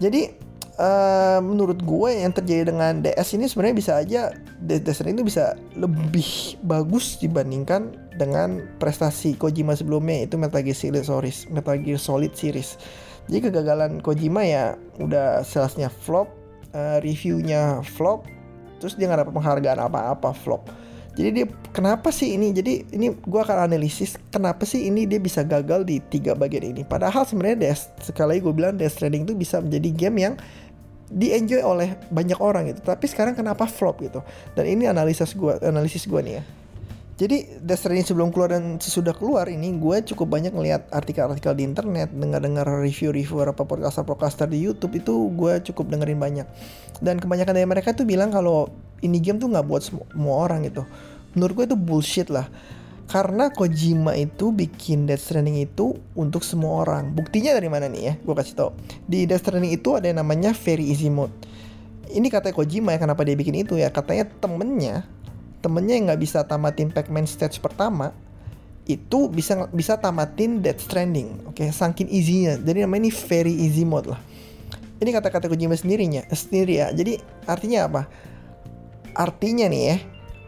Jadi 0.00 0.49
uh, 0.80 1.38
menurut 1.44 1.78
gue 1.84 2.10
yang 2.10 2.32
terjadi 2.32 2.72
dengan 2.72 3.04
DS 3.04 3.36
ini 3.36 3.46
sebenarnya 3.46 3.76
bisa 3.76 3.92
aja 4.00 4.22
DS 4.64 5.04
ini 5.04 5.20
bisa 5.20 5.54
lebih 5.76 6.56
bagus 6.64 7.20
dibandingkan 7.20 7.92
dengan 8.16 8.64
prestasi 8.80 9.36
Kojima 9.36 9.76
sebelumnya 9.76 10.24
itu 10.24 10.40
Metal 10.40 10.64
Gear 10.64 10.74
Solid 10.76 11.04
Series, 11.04 11.46
Metal 11.52 11.76
Gear 11.76 12.00
Solid 12.00 12.32
Series. 12.32 12.80
Jadi 13.28 13.52
kegagalan 13.52 14.00
Kojima 14.00 14.42
ya 14.42 14.74
udah 14.98 15.44
salesnya 15.44 15.92
flop, 15.92 16.32
uh, 16.72 16.98
reviewnya 17.04 17.84
flop, 17.84 18.26
terus 18.82 18.96
dia 18.96 19.06
nggak 19.06 19.28
dapat 19.28 19.34
penghargaan 19.36 19.80
apa-apa 19.86 20.32
flop. 20.34 20.66
Jadi 21.20 21.42
dia 21.42 21.46
kenapa 21.74 22.14
sih 22.14 22.38
ini? 22.38 22.54
Jadi 22.54 22.86
ini 22.94 23.10
gue 23.12 23.40
akan 23.42 23.66
analisis 23.66 24.14
kenapa 24.30 24.62
sih 24.62 24.86
ini 24.86 25.10
dia 25.10 25.18
bisa 25.18 25.42
gagal 25.42 25.82
di 25.82 25.98
tiga 26.06 26.38
bagian 26.38 26.70
ini. 26.70 26.86
Padahal 26.86 27.26
sebenarnya 27.26 27.70
Death 27.70 27.92
sekali 28.00 28.38
lagi 28.38 28.40
gue 28.46 28.54
bilang 28.54 28.74
Death 28.78 28.96
Stranding 28.96 29.26
itu 29.26 29.34
bisa 29.34 29.58
menjadi 29.58 29.90
game 29.90 30.16
yang 30.16 30.34
di 31.10 31.34
enjoy 31.34 31.58
oleh 31.58 31.98
banyak 32.08 32.38
orang 32.38 32.70
gitu. 32.70 32.86
Tapi 32.86 33.10
sekarang 33.10 33.34
kenapa 33.34 33.66
flop 33.66 33.98
gitu? 34.00 34.22
Dan 34.54 34.70
ini 34.70 34.86
analisis 34.86 35.34
gue, 35.34 35.58
analisis 35.60 36.06
gue 36.06 36.20
nih 36.22 36.34
ya. 36.38 36.44
Jadi 37.20 37.60
Stranding 37.68 38.08
sebelum 38.08 38.32
keluar 38.32 38.56
dan 38.56 38.80
sesudah 38.80 39.12
keluar 39.12 39.44
ini 39.52 39.76
gue 39.76 40.00
cukup 40.08 40.40
banyak 40.40 40.56
ngeliat 40.56 40.88
artikel-artikel 40.88 41.52
di 41.52 41.68
internet, 41.68 42.08
dengar-dengar 42.16 42.64
review-review 42.64 43.44
apa 43.44 43.60
podcaster-podcaster 43.60 44.48
di 44.48 44.64
YouTube 44.64 44.96
itu 44.96 45.28
gue 45.36 45.60
cukup 45.68 45.92
dengerin 45.92 46.16
banyak. 46.16 46.46
Dan 46.96 47.20
kebanyakan 47.20 47.52
dari 47.52 47.68
mereka 47.68 47.92
tuh 47.92 48.08
bilang 48.08 48.32
kalau 48.32 48.72
ini 49.04 49.20
game 49.20 49.36
tuh 49.36 49.52
nggak 49.52 49.66
buat 49.68 49.84
semua 49.84 50.48
orang 50.48 50.64
gitu. 50.64 50.88
Menurut 51.36 51.52
gue 51.60 51.64
itu 51.68 51.76
bullshit 51.76 52.32
lah. 52.32 52.48
Karena 53.10 53.50
Kojima 53.50 54.14
itu 54.14 54.54
bikin 54.54 55.10
Death 55.10 55.26
Stranding 55.26 55.66
itu 55.66 55.98
untuk 56.14 56.46
semua 56.46 56.86
orang. 56.86 57.10
Buktinya 57.10 57.50
dari 57.50 57.66
mana 57.66 57.90
nih 57.90 58.02
ya? 58.06 58.14
Gue 58.22 58.38
kasih 58.38 58.54
tau. 58.54 58.70
Di 59.10 59.26
Death 59.26 59.50
Stranding 59.50 59.74
itu 59.74 59.98
ada 59.98 60.06
yang 60.06 60.22
namanya 60.22 60.54
Very 60.54 60.86
Easy 60.94 61.10
Mode. 61.10 61.34
Ini 62.06 62.30
katanya 62.30 62.54
Kojima 62.54 62.94
ya 62.94 63.02
kenapa 63.02 63.26
dia 63.26 63.34
bikin 63.34 63.58
itu 63.66 63.74
ya? 63.74 63.90
Katanya 63.90 64.30
temennya 64.38 65.02
temennya 65.60 65.94
yang 65.96 66.04
nggak 66.10 66.20
bisa 66.20 66.44
tamatin 66.44 66.88
Pac-Man 66.88 67.28
stage 67.28 67.60
pertama 67.60 68.16
itu 68.88 69.28
bisa 69.30 69.68
bisa 69.70 70.00
tamatin 70.00 70.64
Death 70.64 70.88
Stranding 70.88 71.46
oke 71.46 71.60
okay? 71.60 71.68
saking 71.70 72.08
easy-nya 72.10 72.58
jadi 72.58 72.88
namanya 72.88 73.06
ini 73.08 73.12
very 73.12 73.54
easy 73.54 73.84
mode 73.84 74.10
lah 74.10 74.20
ini 74.98 75.12
kata-kata 75.12 75.46
Kojima 75.46 75.76
sendirinya 75.76 76.24
sendiri 76.32 76.80
ya 76.80 76.88
jadi 76.90 77.20
artinya 77.44 77.86
apa 77.86 78.02
artinya 79.14 79.68
nih 79.68 79.82
ya 79.84 79.96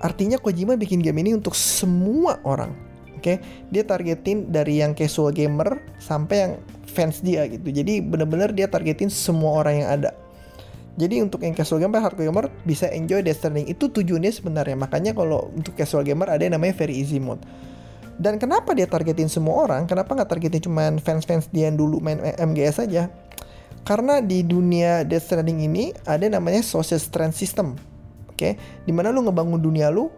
artinya 0.03 0.37
Kojima 0.37 0.75
bikin 0.77 1.01
game 1.01 1.23
ini 1.23 1.33
untuk 1.39 1.55
semua 1.55 2.43
orang 2.43 2.75
oke 3.15 3.23
okay? 3.23 3.37
dia 3.71 3.87
targetin 3.87 4.51
dari 4.51 4.83
yang 4.83 4.93
casual 4.93 5.31
gamer 5.31 5.81
sampai 6.03 6.37
yang 6.37 6.53
fans 6.91 7.23
dia 7.25 7.49
gitu 7.49 7.73
jadi 7.73 8.03
bener-bener 8.05 8.53
dia 8.53 8.69
targetin 8.69 9.09
semua 9.09 9.65
orang 9.65 9.87
yang 9.87 9.89
ada 9.89 10.11
jadi 10.93 11.25
untuk 11.25 11.41
yang 11.41 11.57
casual 11.57 11.81
gamer, 11.81 12.05
hardcore 12.05 12.29
gamer 12.29 12.53
bisa 12.69 12.85
enjoy 12.93 13.25
Death 13.25 13.41
Stranding. 13.41 13.65
Itu 13.65 13.89
tujuannya 13.89 14.29
sebenarnya. 14.29 14.77
Makanya 14.77 15.17
kalau 15.17 15.49
untuk 15.57 15.73
casual 15.73 16.05
gamer 16.05 16.29
ada 16.29 16.45
yang 16.45 16.53
namanya 16.61 16.77
very 16.77 17.01
easy 17.01 17.17
mode. 17.17 17.41
Dan 18.21 18.37
kenapa 18.37 18.77
dia 18.77 18.85
targetin 18.85 19.33
semua 19.33 19.65
orang? 19.65 19.89
Kenapa 19.89 20.13
nggak 20.13 20.29
targetin 20.29 20.69
cuma 20.69 20.93
fans-fans 21.01 21.49
dia 21.49 21.73
yang 21.73 21.81
dulu 21.81 21.97
main 22.05 22.21
MGS 22.21 22.85
saja? 22.85 23.09
Karena 23.89 24.21
di 24.21 24.45
dunia 24.45 25.03
Death 25.03 25.33
Stranding 25.33 25.65
ini 25.65 25.97
ada 26.05 26.29
namanya 26.29 26.61
social 26.61 27.01
strand 27.01 27.33
system. 27.33 27.75
Okay? 28.43 28.59
di 28.83 28.91
mana 28.91 29.15
lu 29.15 29.23
ngebangun 29.23 29.63
dunia 29.63 29.95
lu, 29.95 30.11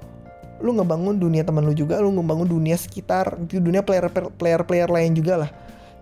lu 0.65 0.73
ngebangun 0.73 1.21
dunia 1.21 1.45
teman 1.45 1.69
lu 1.69 1.77
juga, 1.77 2.01
lu 2.01 2.09
ngebangun 2.17 2.49
dunia 2.49 2.81
sekitar, 2.81 3.37
dunia 3.45 3.85
player-player 3.85 4.89
lain 4.89 5.13
juga 5.13 5.45
lah 5.45 5.51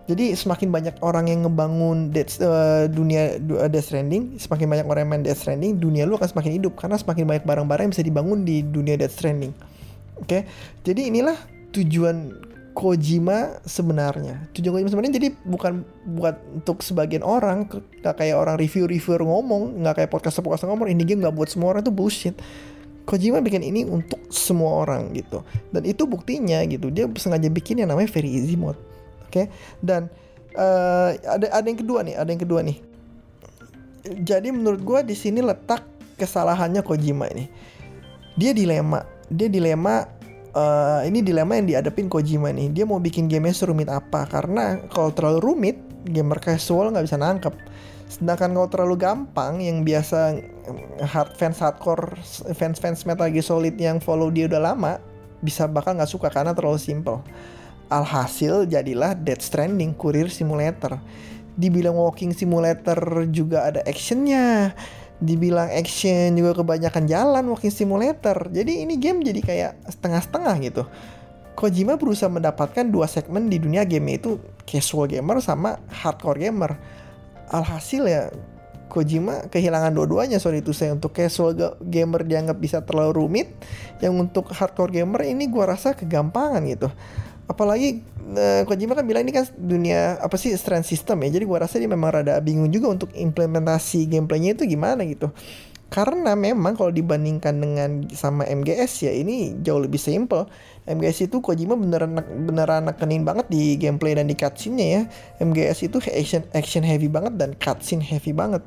jadi 0.03 0.35
semakin 0.35 0.67
banyak 0.67 0.95
orang 0.99 1.31
yang 1.31 1.47
ngebangun 1.47 2.11
Death, 2.11 2.43
uh, 2.43 2.91
dunia 2.91 3.39
uh, 3.39 3.71
Death 3.71 3.87
Stranding, 3.87 4.35
semakin 4.35 4.67
banyak 4.67 4.85
orang 4.91 5.07
yang 5.07 5.11
main 5.15 5.23
Death 5.23 5.47
Stranding, 5.47 5.79
dunia 5.79 6.03
lu 6.03 6.19
akan 6.19 6.27
semakin 6.27 6.59
hidup 6.59 6.75
karena 6.75 6.99
semakin 6.99 7.23
banyak 7.23 7.45
barang-barang 7.47 7.83
yang 7.87 7.93
bisa 7.95 8.03
dibangun 8.03 8.43
di 8.43 8.67
dunia 8.67 8.99
Death 8.99 9.15
Stranding. 9.15 9.55
Oke, 10.19 10.27
okay? 10.27 10.41
jadi 10.83 11.07
inilah 11.07 11.39
tujuan 11.71 12.35
Kojima 12.73 13.61
sebenarnya. 13.63 14.49
Tujuan 14.57 14.81
Kojima 14.81 14.89
sebenarnya 14.89 15.15
jadi 15.21 15.29
bukan 15.45 15.85
buat 16.17 16.41
untuk 16.57 16.81
sebagian 16.81 17.21
orang, 17.21 17.69
nggak 17.69 18.15
kayak 18.17 18.35
orang 18.35 18.57
review-reviewer 18.57 19.21
ngomong, 19.21 19.79
nggak 19.85 20.03
kayak 20.03 20.09
podcast-podcast 20.09 20.65
ngomong 20.65 20.89
ini 20.89 21.05
game 21.05 21.21
nggak 21.21 21.37
buat 21.37 21.49
semua 21.53 21.77
orang 21.77 21.85
itu 21.85 21.93
bullshit. 21.93 22.35
Kojima 23.05 23.43
bikin 23.43 23.61
ini 23.61 23.85
untuk 23.85 24.19
semua 24.33 24.83
orang 24.87 25.13
gitu. 25.13 25.45
Dan 25.69 25.85
itu 25.85 26.07
buktinya 26.07 26.63
gitu. 26.65 26.89
Dia 26.89 27.05
sengaja 27.19 27.51
bikin 27.51 27.83
yang 27.83 27.93
namanya 27.93 28.09
very 28.09 28.31
easy 28.31 28.57
mode 28.57 28.79
okay? 29.33 29.49
dan 29.81 30.13
uh, 30.53 31.17
ada 31.25 31.49
ada 31.49 31.65
yang 31.65 31.81
kedua 31.81 32.05
nih 32.05 32.13
ada 32.13 32.29
yang 32.29 32.41
kedua 32.45 32.61
nih 32.61 32.77
jadi 34.21 34.53
menurut 34.53 34.85
gue 34.85 34.99
di 35.09 35.15
sini 35.17 35.41
letak 35.41 35.81
kesalahannya 36.21 36.85
Kojima 36.85 37.25
ini 37.33 37.49
dia 38.37 38.53
dilema 38.53 39.01
dia 39.33 39.49
dilema 39.49 40.05
uh, 40.53 41.01
ini 41.05 41.25
dilema 41.25 41.57
yang 41.57 41.67
dihadapin 41.67 42.07
Kojima 42.07 42.49
nih 42.53 42.71
dia 42.71 42.85
mau 42.87 42.97
bikin 42.97 43.29
gamenya 43.29 43.53
serumit 43.53 43.89
apa 43.89 44.25
karena 44.29 44.81
kalau 44.89 45.11
terlalu 45.11 45.39
rumit 45.41 45.77
gamer 46.07 46.39
casual 46.39 46.93
nggak 46.93 47.05
bisa 47.05 47.17
nangkep 47.19 47.53
sedangkan 48.07 48.53
kalau 48.53 48.69
terlalu 48.69 48.95
gampang 49.01 49.57
yang 49.57 49.81
biasa 49.81 50.37
hard 51.01 51.33
fans 51.33 51.57
hardcore 51.57 52.13
fans 52.53 52.77
fans 52.77 53.03
Metal 53.09 53.25
Gear 53.27 53.41
Solid 53.41 53.73
yang 53.75 53.97
follow 53.97 54.29
dia 54.29 54.45
udah 54.45 54.61
lama 54.61 55.01
bisa 55.41 55.65
bakal 55.65 55.97
nggak 55.97 56.11
suka 56.11 56.29
karena 56.29 56.53
terlalu 56.53 56.77
simple 56.77 57.25
Alhasil 57.93 58.65
jadilah 58.65 59.13
Death 59.13 59.45
Stranding 59.45 59.93
Kurir 59.93 60.31
Simulator. 60.33 60.97
Dibilang 61.53 61.93
walking 61.93 62.33
simulator 62.33 62.97
juga 63.29 63.69
ada 63.69 63.85
actionnya. 63.85 64.73
Dibilang 65.23 65.71
action 65.71 66.35
juga 66.35 66.59
kebanyakan 66.59 67.07
jalan 67.07 67.47
walking 67.47 67.71
simulator. 67.71 68.35
Jadi 68.51 68.83
ini 68.83 68.99
game 68.99 69.23
jadi 69.23 69.39
kayak 69.39 69.71
setengah-setengah 69.87 70.55
gitu. 70.67 70.83
Kojima 71.55 71.95
berusaha 71.95 72.27
mendapatkan 72.27 72.83
dua 72.91 73.07
segmen 73.07 73.47
di 73.47 73.61
dunia 73.61 73.87
game 73.87 74.19
itu 74.19 74.41
casual 74.67 75.07
gamer 75.07 75.39
sama 75.39 75.79
hardcore 75.87 76.43
gamer. 76.43 76.75
Alhasil 77.53 78.03
ya 78.09 78.27
Kojima 78.93 79.49
kehilangan 79.49 79.89
dua-duanya 79.89 80.37
sorry 80.37 80.61
itu 80.61 80.69
saya 80.69 80.93
untuk 80.93 81.17
casual 81.17 81.57
gamer 81.81 82.21
dianggap 82.29 82.61
bisa 82.61 82.77
terlalu 82.85 83.25
rumit 83.25 83.49
yang 84.05 84.13
untuk 84.21 84.53
hardcore 84.53 84.93
gamer 84.93 85.25
ini 85.25 85.49
gua 85.49 85.73
rasa 85.73 85.97
kegampangan 85.97 86.61
gitu 86.69 86.93
apalagi 87.47 87.99
uh, 88.35 88.63
Kojima 88.63 88.95
kan 88.95 89.03
bilang 89.03 89.27
ini 89.27 89.35
kan 89.35 89.45
dunia 89.55 90.17
apa 90.19 90.35
sih 90.39 90.55
strand 90.55 90.87
system 90.87 91.21
ya. 91.27 91.39
Jadi 91.39 91.43
gua 91.43 91.67
rasa 91.67 91.79
dia 91.79 91.89
memang 91.91 92.11
rada 92.11 92.39
bingung 92.39 92.71
juga 92.71 92.91
untuk 92.91 93.09
implementasi 93.11 94.07
gameplaynya 94.07 94.55
itu 94.55 94.63
gimana 94.67 95.03
gitu. 95.03 95.31
Karena 95.93 96.33
memang 96.33 96.73
kalau 96.73 96.89
dibandingkan 96.89 97.53
dengan 97.53 98.09
sama 98.17 98.49
MGS 98.49 99.05
ya 99.05 99.13
ini 99.13 99.53
jauh 99.61 99.77
lebih 99.77 100.01
simple. 100.01 100.49
MGS 100.89 101.29
itu 101.29 101.37
Kojima 101.37 101.77
beneran 101.77 102.17
beneran 102.49 102.89
nekenin 102.89 103.21
banget 103.21 103.45
di 103.47 103.77
gameplay 103.77 104.17
dan 104.17 104.25
di 104.25 104.33
cutscene-nya 104.33 104.87
ya. 104.89 105.01
MGS 105.45 105.85
itu 105.85 106.01
action 106.09 106.41
action 106.57 106.81
heavy 106.81 107.05
banget 107.05 107.37
dan 107.37 107.53
cutscene 107.61 108.01
heavy 108.01 108.33
banget. 108.33 108.65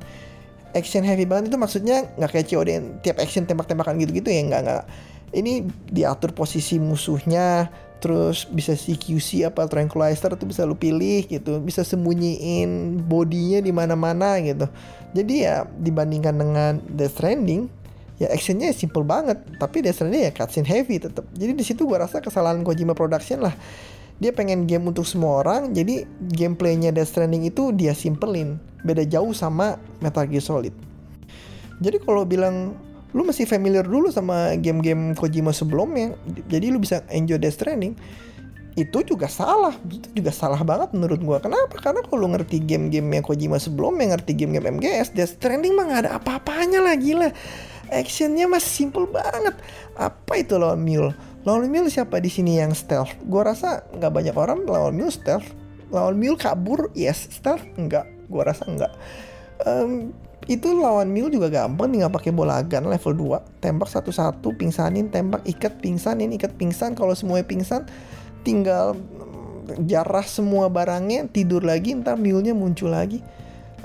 Action 0.71 1.03
heavy 1.03 1.27
banget 1.27 1.51
itu 1.51 1.57
maksudnya 1.59 2.07
nggak 2.15 2.31
kayak 2.31 2.47
COD 2.47 2.69
tiap 3.03 3.17
action 3.19 3.43
tembak-tembakan 3.43 3.99
gitu-gitu 3.99 4.31
ya 4.31 4.47
nggak 4.47 4.61
nggak. 4.63 4.83
Ini 5.35 5.67
diatur 5.91 6.31
posisi 6.31 6.79
musuhnya 6.79 7.67
terus 7.97 8.45
bisa 8.45 8.77
CQC 8.77 9.49
apa 9.49 9.65
tranquilizer 9.65 10.37
itu 10.37 10.45
bisa 10.45 10.63
lu 10.63 10.77
pilih 10.77 11.25
gitu. 11.25 11.59
Bisa 11.61 11.81
sembunyiin 11.81 13.01
bodinya 13.05 13.59
di 13.61 13.71
mana-mana 13.73 14.37
gitu. 14.41 14.69
Jadi 15.17 15.33
ya 15.45 15.65
dibandingkan 15.65 16.35
dengan 16.37 16.71
Death 16.93 17.17
Stranding 17.17 17.69
ya 18.21 18.29
actionnya 18.29 18.69
simple 18.73 19.05
banget. 19.05 19.41
Tapi 19.57 19.81
Death 19.81 20.01
Stranding 20.01 20.29
ya 20.29 20.31
cutscene 20.33 20.67
heavy 20.69 21.01
tetap 21.01 21.25
jadi 21.33 21.53
di 21.53 21.63
situ 21.65 21.85
gua 21.89 22.05
rasa 22.05 22.21
kesalahan 22.21 22.61
Kojima 22.61 22.93
Production 22.93 23.41
lah. 23.41 23.53
Dia 24.17 24.33
pengen 24.33 24.65
game 24.65 24.89
untuk 24.89 25.05
semua 25.05 25.45
orang 25.45 25.73
jadi 25.73 26.09
gameplaynya 26.33 26.89
Death 26.89 27.13
Stranding 27.13 27.49
itu 27.49 27.73
dia 27.73 27.93
simpelin. 27.93 28.57
Beda 28.85 29.05
jauh 29.05 29.33
sama 29.33 29.81
Metal 30.01 30.25
Gear 30.25 30.41
Solid. 30.41 30.73
Jadi 31.77 32.01
kalau 32.01 32.25
bilang 32.25 32.73
lu 33.15 33.23
masih 33.23 33.47
familiar 33.47 33.87
dulu 33.87 34.11
sama 34.11 34.59
game-game 34.59 35.15
Kojima 35.15 35.55
sebelumnya 35.55 36.15
jadi 36.51 36.71
lu 36.71 36.83
bisa 36.83 37.07
enjoy 37.07 37.39
Death 37.39 37.59
Stranding 37.63 37.95
itu 38.77 39.01
juga 39.01 39.25
salah. 39.25 39.73
Itu 39.89 40.13
juga 40.13 40.29
salah 40.29 40.61
banget 40.61 40.93
menurut 40.93 41.17
gua. 41.25 41.41
Kenapa? 41.41 41.81
Karena 41.81 42.05
kalau 42.05 42.29
lu 42.29 42.37
ngerti 42.37 42.61
game-game 42.61 43.09
yang 43.09 43.25
Kojima 43.25 43.57
sebelumnya 43.57 44.13
ngerti 44.13 44.37
game-game 44.37 44.77
MGS 44.77 45.17
Death 45.17 45.41
Stranding 45.41 45.73
mah 45.73 45.89
gak 45.89 46.01
ada 46.05 46.11
apa-apanya 46.21 46.85
lah. 46.85 46.93
Gila 46.93 47.33
actionnya 47.89 48.45
masih 48.45 48.85
simple 48.85 49.09
banget. 49.09 49.57
Apa 49.97 50.37
itu 50.37 50.61
lawan 50.61 50.85
Mule 50.85 51.17
lawan 51.41 51.73
Mule 51.73 51.89
siapa 51.89 52.21
di 52.21 52.29
sini 52.29 52.61
yang 52.61 52.77
stealth? 52.77 53.17
Gua 53.25 53.49
rasa 53.49 53.81
nggak 53.97 54.13
banyak 54.13 54.35
orang 54.37 54.61
lawan 54.69 54.93
Mule 54.93 55.09
stealth. 55.09 55.49
Lawan 55.89 56.21
Mule 56.21 56.37
kabur 56.37 56.93
yes 56.93 57.33
stealth? 57.33 57.65
Enggak 57.81 58.05
gua 58.29 58.53
rasa 58.53 58.67
enggak 58.69 58.93
um, 59.65 60.13
itu 60.45 60.69
lawan 60.77 61.09
Mule 61.09 61.33
juga 61.33 61.49
gampang 61.49 61.89
tinggal 61.89 62.13
pakai 62.13 62.29
bola 62.29 62.61
gun 62.61 62.85
level 62.85 63.41
2 63.41 63.57
tembak 63.57 63.89
satu-satu 63.89 64.53
pingsanin 64.53 65.09
tembak 65.09 65.41
ikat 65.49 65.81
pingsanin 65.81 66.29
ikat 66.37 66.53
pingsan. 66.55 66.93
Kalau 66.93 67.17
semuanya 67.17 67.49
pingsan 67.49 67.89
tinggal 68.45 68.93
jarah 69.83 70.23
semua 70.23 70.69
barangnya 70.69 71.27
tidur 71.27 71.65
lagi 71.65 71.97
ntar 71.97 72.15
mule 72.21 72.53
muncul 72.53 72.93
lagi. 72.93 73.19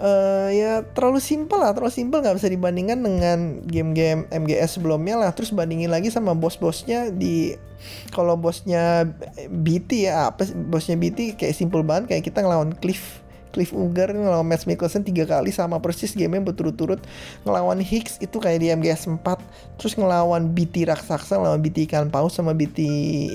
Uh, 0.02 0.48
ya 0.50 0.82
terlalu 0.96 1.22
simpel 1.22 1.56
lah 1.56 1.72
terlalu 1.72 1.94
simpel. 1.94 2.20
Nggak 2.20 2.36
bisa 2.38 2.48
dibandingkan 2.52 2.98
dengan 3.00 3.38
game-game 3.64 4.28
MGS 4.28 4.76
sebelumnya 4.78 5.16
lah. 5.18 5.30
Terus 5.32 5.50
bandingin 5.50 5.88
lagi 5.88 6.12
sama 6.12 6.36
bos-bosnya 6.36 7.10
di 7.10 7.56
kalau 8.14 8.38
bosnya 8.38 9.10
BT 9.50 10.06
ya 10.06 10.30
apa 10.30 10.46
bosnya 10.70 10.94
BT 10.94 11.34
kayak 11.34 11.54
simple 11.58 11.82
banget 11.82 12.14
kayak 12.14 12.24
kita 12.30 12.44
ngelawan 12.44 12.70
Cliff 12.78 13.21
Cliff 13.52 13.70
Ugar 13.76 14.10
ngelawan 14.10 14.48
Matt 14.48 14.64
Mikkelsen 14.64 15.04
tiga 15.04 15.28
kali 15.28 15.52
sama 15.52 15.78
persis 15.84 16.16
game 16.16 16.40
yang 16.40 16.48
berturut-turut. 16.48 17.04
Ngelawan 17.44 17.84
Hicks 17.84 18.16
itu 18.24 18.40
kayak 18.40 18.64
di 18.64 18.72
MGS 18.72 19.12
4 19.12 19.20
terus 19.76 19.94
ngelawan 19.94 20.56
BT 20.56 20.88
raksasa 20.88 21.36
ngelawan 21.36 21.60
BT 21.60 21.84
ikan 21.86 22.08
paus 22.08 22.32
sama 22.34 22.56
BT 22.56 22.80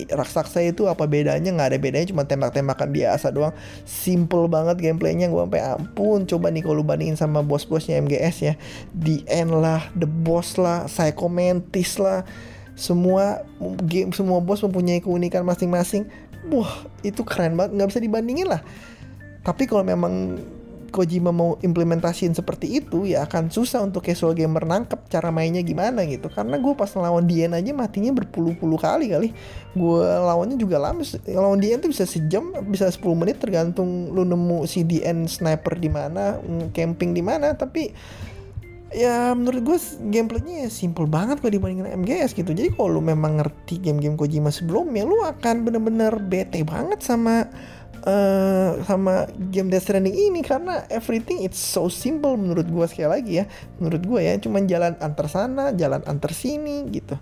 raksasa 0.09 0.65
itu 0.65 0.89
apa 0.89 1.05
bedanya? 1.05 1.53
Nggak 1.53 1.69
ada 1.71 1.77
bedanya 1.77 2.07
cuma 2.09 2.25
tembak-tembakan 2.25 2.89
biasa 2.89 3.29
doang. 3.29 3.53
Simple 3.85 4.49
banget 4.49 4.81
gameplaynya 4.81 5.29
gue 5.29 5.41
sampai 5.45 5.61
ampun. 5.61 6.25
Coba 6.25 6.49
nih 6.49 6.65
kalau 6.65 6.81
bandingin 6.81 7.15
sama 7.15 7.45
bos-bosnya 7.45 8.01
MGS 8.01 8.35
ya. 8.41 8.53
The 8.97 9.21
End 9.29 9.53
lah 9.53 9.85
The 9.93 10.09
Boss 10.09 10.57
lah 10.57 10.89
Psycho 10.89 11.29
Mantis 11.29 12.01
lah. 12.01 12.25
Semua 12.73 13.45
game 13.85 14.13
semua 14.13 14.41
bos 14.41 14.61
mempunyai 14.65 15.01
keunikan 15.01 15.45
masing-masing. 15.45 16.09
Wah 16.49 16.89
itu 17.05 17.21
keren 17.21 17.53
banget. 17.53 17.77
Nggak 17.77 17.89
bisa 17.93 18.01
dibandingin 18.01 18.49
lah 18.49 18.61
tapi 19.47 19.63
kalau 19.63 19.87
memang 19.87 20.35
Kojima 20.87 21.35
mau 21.35 21.59
implementasiin 21.59 22.31
seperti 22.31 22.79
itu 22.79 23.03
ya 23.05 23.27
akan 23.27 23.51
susah 23.51 23.83
untuk 23.83 24.07
casual 24.07 24.31
gamer 24.33 24.63
nangkep 24.63 25.11
cara 25.11 25.29
mainnya 25.35 25.59
gimana 25.61 26.07
gitu. 26.07 26.31
Karena 26.31 26.55
gue 26.57 26.73
pas 26.73 26.89
lawan 26.95 27.27
Dian 27.27 27.53
aja 27.53 27.71
matinya 27.75 28.15
berpuluh-puluh 28.15 28.79
kali 28.79 29.11
kali. 29.11 29.29
Gue 29.75 30.03
lawannya 30.07 30.55
juga 30.55 30.79
lama 30.79 31.03
lawan 31.27 31.59
Dian 31.59 31.83
tuh 31.83 31.91
bisa 31.91 32.07
sejam 32.07 32.55
bisa 32.71 32.87
10 32.87 33.03
menit 33.19 33.37
tergantung 33.37 34.15
lu 34.15 34.23
nemu 34.23 34.63
si 34.63 34.87
Dian 34.87 35.27
sniper 35.27 35.75
di 35.75 35.91
mana 35.91 36.39
camping 36.71 37.11
di 37.11 37.21
mana. 37.21 37.51
Tapi 37.53 37.91
ya 38.95 39.35
menurut 39.35 39.61
gue 39.67 39.77
gameplaynya 40.07 40.65
ya 40.65 40.69
simple 40.71 41.03
banget 41.03 41.43
kalau 41.43 41.51
dibandingin 41.51 41.91
MGS 41.99 42.31
gitu. 42.31 42.55
Jadi 42.55 42.71
kalau 42.73 42.97
lu 42.97 43.01
memang 43.03 43.43
ngerti 43.43 43.83
game-game 43.83 44.15
Kojima 44.15 44.55
sebelumnya 44.55 45.03
lu 45.03 45.19
akan 45.27 45.67
bener-bener 45.67 46.15
bete 46.15 46.63
banget 46.63 47.03
sama 47.03 47.51
uh, 48.07 48.79
sama 48.87 49.27
game 49.51 49.67
Death 49.67 49.91
Stranding 49.91 50.15
ini 50.15 50.39
karena 50.39 50.87
everything 50.87 51.43
it's 51.43 51.59
so 51.59 51.91
simple 51.91 52.39
menurut 52.39 52.65
gue 52.65 52.85
sekali 52.87 53.09
lagi 53.11 53.33
ya. 53.43 53.45
Menurut 53.83 54.01
gue 54.07 54.19
ya 54.23 54.33
cuman 54.39 54.63
jalan 54.65 54.95
antar 55.03 55.27
sana 55.27 55.75
jalan 55.75 55.99
antar 56.07 56.31
sini 56.31 56.87
gitu. 56.87 57.19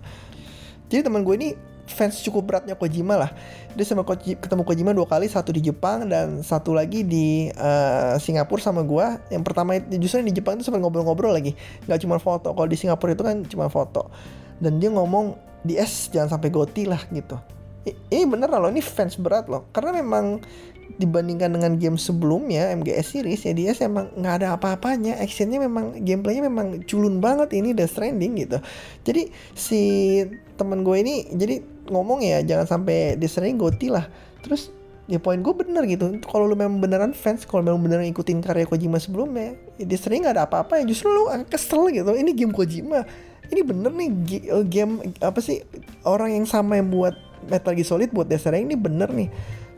Jadi 0.86 1.02
teman 1.02 1.26
gue 1.26 1.34
ini 1.34 1.48
fans 1.86 2.18
cukup 2.22 2.46
beratnya 2.46 2.78
Kojima 2.78 3.18
lah. 3.18 3.30
Dia 3.74 3.86
sama 3.86 4.06
Koji, 4.06 4.38
ketemu 4.38 4.62
Kojima 4.62 4.90
dua 4.94 5.06
kali 5.10 5.26
satu 5.26 5.50
di 5.50 5.62
Jepang 5.66 6.06
dan 6.06 6.42
satu 6.46 6.74
lagi 6.74 7.02
di 7.02 7.50
uh, 7.50 8.14
Singapura 8.22 8.62
sama 8.62 8.86
gue 8.86 9.06
yang 9.34 9.42
pertama 9.42 9.78
justru 9.98 10.22
di 10.22 10.34
Jepang 10.34 10.58
itu 10.58 10.66
sempat 10.66 10.78
ngobrol-ngobrol 10.82 11.34
lagi. 11.34 11.58
Nggak 11.90 12.06
cuma 12.06 12.16
foto. 12.22 12.54
Kalau 12.54 12.68
di 12.70 12.78
Singapura 12.78 13.18
itu 13.18 13.24
kan 13.26 13.42
cuma 13.46 13.66
foto. 13.66 14.06
Dan 14.56 14.78
dia 14.78 14.88
ngomong 14.88 15.34
di 15.66 15.74
S 15.74 16.08
jangan 16.14 16.38
sampai 16.38 16.48
goti 16.54 16.86
lah 16.86 17.02
gitu 17.10 17.55
ini 17.86 18.24
bener 18.26 18.50
loh. 18.50 18.70
Ini 18.70 18.82
fans 18.82 19.14
berat 19.20 19.46
loh. 19.46 19.68
Karena 19.70 19.94
memang 19.94 20.42
dibandingkan 20.96 21.50
dengan 21.50 21.76
game 21.76 21.98
sebelumnya 21.98 22.72
MGS 22.72 23.18
series 23.18 23.42
ya 23.42 23.52
dia 23.52 23.74
emang 23.82 24.08
nggak 24.16 24.34
ada 24.42 24.48
apa-apanya. 24.56 25.18
Actionnya 25.20 25.60
memang 25.60 25.98
gameplaynya 26.02 26.46
memang 26.46 26.86
culun 26.86 27.18
banget. 27.20 27.52
Ini 27.52 27.74
Death 27.76 27.98
Stranding 27.98 28.32
gitu. 28.40 28.58
Jadi 29.04 29.28
si 29.52 29.82
temen 30.56 30.86
gue 30.86 30.96
ini 30.96 31.14
jadi 31.34 31.60
ngomong 31.90 32.22
ya 32.24 32.40
jangan 32.46 32.66
sampai 32.78 33.18
Death 33.18 33.36
Stranding 33.36 33.58
goti 33.60 33.90
lah. 33.92 34.06
Terus 34.40 34.70
ya 35.10 35.18
poin 35.18 35.42
gue 35.42 35.54
bener 35.54 35.84
gitu. 35.90 36.06
Kalau 36.22 36.46
lu 36.48 36.56
memang 36.56 36.78
beneran 36.78 37.12
fans 37.12 37.44
kalau 37.44 37.66
memang 37.66 37.82
beneran 37.82 38.06
ikutin 38.06 38.40
karya 38.40 38.64
Kojima 38.64 39.02
sebelumnya 39.02 39.58
ya 39.76 39.84
Death 39.84 40.06
Stranding 40.06 40.30
nggak 40.30 40.36
ada 40.38 40.44
apa-apa 40.48 40.80
ya 40.80 40.84
justru 40.86 41.10
lu 41.10 41.28
kesel 41.50 41.90
gitu. 41.92 42.14
Ini 42.14 42.30
game 42.32 42.54
Kojima. 42.54 43.04
Ini 43.46 43.62
bener 43.62 43.94
nih 43.94 44.10
game 44.66 45.14
apa 45.22 45.38
sih 45.38 45.62
orang 46.02 46.34
yang 46.34 46.46
sama 46.50 46.82
yang 46.82 46.90
buat 46.90 47.14
Metal 47.48 47.72
Gear 47.72 47.86
Solid 47.86 48.10
buat 48.12 48.28
Stranding 48.28 48.70
ini 48.72 48.76
bener 48.76 49.10
nih. 49.10 49.30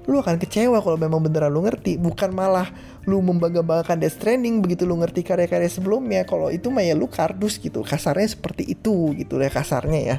Lu 0.08 0.16
akan 0.24 0.40
kecewa 0.40 0.80
kalau 0.80 0.96
memang 0.96 1.20
beneran 1.20 1.52
lu 1.52 1.60
ngerti. 1.60 2.00
Bukan 2.00 2.32
malah 2.32 2.72
lu 3.04 3.20
membangga-banggakan 3.20 4.00
Death 4.00 4.16
Stranding 4.16 4.64
begitu 4.64 4.88
lu 4.88 4.96
ngerti 4.96 5.20
karya-karya 5.20 5.68
sebelumnya 5.68 6.24
kalau 6.24 6.48
itu 6.48 6.72
mah 6.72 6.80
ya 6.80 6.96
lu 6.96 7.04
kardus 7.12 7.60
gitu. 7.60 7.84
Kasarnya 7.84 8.24
seperti 8.24 8.64
itu 8.72 9.12
gitu 9.20 9.36
ya 9.36 9.52
kasarnya 9.52 10.00
ya. 10.00 10.16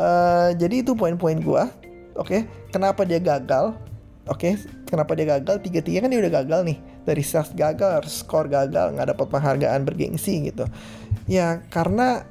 Uh, 0.00 0.56
jadi 0.56 0.80
itu 0.80 0.96
poin-poin 0.96 1.36
gua 1.44 1.68
oke? 2.16 2.32
Okay? 2.32 2.40
kenapa 2.72 3.04
dia 3.04 3.20
gagal? 3.20 3.76
Oke 4.24 4.56
okay? 4.56 4.88
kenapa 4.88 5.12
dia 5.12 5.36
gagal? 5.36 5.60
Tiga-tiga 5.60 6.00
kan 6.00 6.08
dia 6.08 6.20
udah 6.24 6.32
gagal 6.40 6.60
nih. 6.64 6.78
Dari 7.04 7.20
sales 7.20 7.52
gagal 7.52 8.08
skor 8.08 8.48
gagal 8.48 8.96
nggak 8.96 9.12
dapat 9.12 9.26
penghargaan 9.28 9.84
bergengsi 9.84 10.48
gitu. 10.48 10.64
Ya 11.28 11.60
karena 11.68 12.24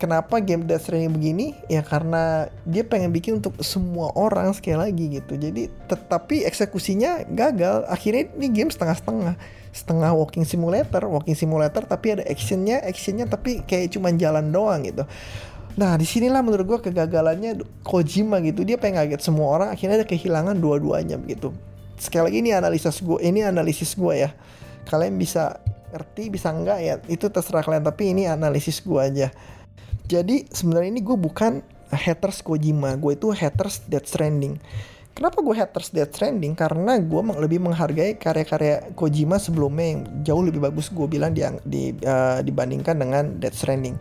kenapa 0.00 0.40
game 0.40 0.64
Death 0.64 0.88
Stranding 0.88 1.12
begini? 1.12 1.46
Ya 1.68 1.84
karena 1.84 2.48
dia 2.64 2.80
pengen 2.80 3.12
bikin 3.12 3.44
untuk 3.44 3.60
semua 3.60 4.08
orang 4.16 4.56
sekali 4.56 4.80
lagi 4.80 5.20
gitu. 5.20 5.36
Jadi 5.36 5.68
tetapi 5.86 6.48
eksekusinya 6.48 7.28
gagal. 7.28 7.84
Akhirnya 7.84 8.32
ini 8.40 8.48
game 8.48 8.72
setengah-setengah. 8.72 9.36
Setengah 9.70 10.10
walking 10.16 10.48
simulator 10.48 11.04
walking 11.06 11.36
simulator 11.36 11.84
tapi 11.84 12.16
ada 12.18 12.24
actionnya 12.26 12.80
actionnya 12.82 13.28
tapi 13.28 13.60
kayak 13.68 13.92
cuma 13.92 14.08
jalan 14.16 14.48
doang 14.48 14.82
gitu. 14.88 15.04
Nah 15.76 15.94
di 15.94 16.08
sinilah 16.08 16.40
menurut 16.40 16.66
gue 16.66 16.78
kegagalannya 16.90 17.60
Kojima 17.84 18.40
gitu. 18.40 18.64
Dia 18.64 18.80
pengen 18.80 19.04
ngaget 19.04 19.20
semua 19.20 19.52
orang 19.60 19.68
akhirnya 19.70 20.02
ada 20.02 20.08
kehilangan 20.08 20.56
dua-duanya 20.58 21.20
gitu. 21.28 21.52
Sekali 22.00 22.32
lagi 22.32 22.38
ini 22.40 22.50
analisis 22.56 23.04
gue 23.04 23.20
ini 23.20 23.44
analisis 23.44 23.92
gue 23.94 24.14
ya. 24.16 24.32
Kalian 24.88 25.20
bisa 25.20 25.60
ngerti 25.92 26.32
bisa 26.32 26.50
enggak 26.50 26.78
ya? 26.80 26.94
Itu 27.06 27.30
terserah 27.30 27.62
kalian 27.62 27.84
tapi 27.86 28.10
ini 28.10 28.26
analisis 28.26 28.82
gue 28.82 28.98
aja 28.98 29.28
jadi 30.10 30.42
sebenarnya 30.50 30.90
ini 30.90 31.02
gue 31.06 31.14
bukan 31.14 31.62
haters 31.94 32.42
Kojima, 32.42 32.98
gue 32.98 33.14
itu 33.14 33.30
haters 33.30 33.86
Death 33.86 34.10
Stranding. 34.10 34.58
Kenapa 35.14 35.38
gue 35.38 35.54
haters 35.54 35.94
Death 35.94 36.18
Stranding? 36.18 36.58
Karena 36.58 36.98
gue 36.98 37.22
lebih 37.38 37.62
menghargai 37.62 38.18
karya-karya 38.18 38.90
Kojima 38.98 39.38
sebelumnya 39.38 39.86
yang 39.86 40.00
jauh 40.26 40.42
lebih 40.42 40.58
bagus 40.58 40.90
gue 40.90 41.06
bilang 41.06 41.30
di, 41.30 41.46
di, 41.62 41.94
uh, 42.02 42.42
dibandingkan 42.42 42.98
dengan 42.98 43.38
Death 43.38 43.62
Stranding. 43.62 43.94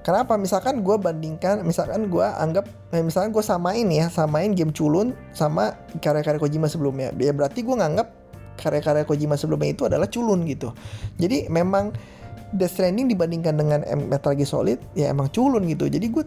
Kenapa? 0.00 0.38
Misalkan 0.38 0.80
gue 0.80 0.96
bandingkan, 0.96 1.66
misalkan 1.66 2.08
gue 2.08 2.24
anggap, 2.24 2.70
eh, 2.94 3.04
misalkan 3.04 3.34
gue 3.34 3.44
samain 3.44 3.84
ya, 3.90 4.08
samain 4.08 4.54
game 4.54 4.70
culun 4.70 5.12
sama 5.34 5.74
karya-karya 5.98 6.38
Kojima 6.38 6.70
sebelumnya. 6.70 7.10
Ya 7.18 7.34
berarti 7.34 7.66
gue 7.66 7.74
nganggap 7.74 8.08
karya-karya 8.56 9.04
Kojima 9.04 9.34
sebelumnya 9.34 9.74
itu 9.74 9.82
adalah 9.90 10.06
culun 10.06 10.46
gitu. 10.48 10.72
Jadi 11.18 11.50
memang 11.52 11.92
Death 12.50 12.78
Stranding 12.78 13.06
dibandingkan 13.10 13.54
dengan 13.54 13.80
Metal 14.10 14.34
Gear 14.34 14.48
Solid 14.48 14.78
ya 14.98 15.10
emang 15.10 15.30
culun 15.30 15.66
gitu. 15.70 15.86
Jadi 15.86 16.06
gue 16.10 16.24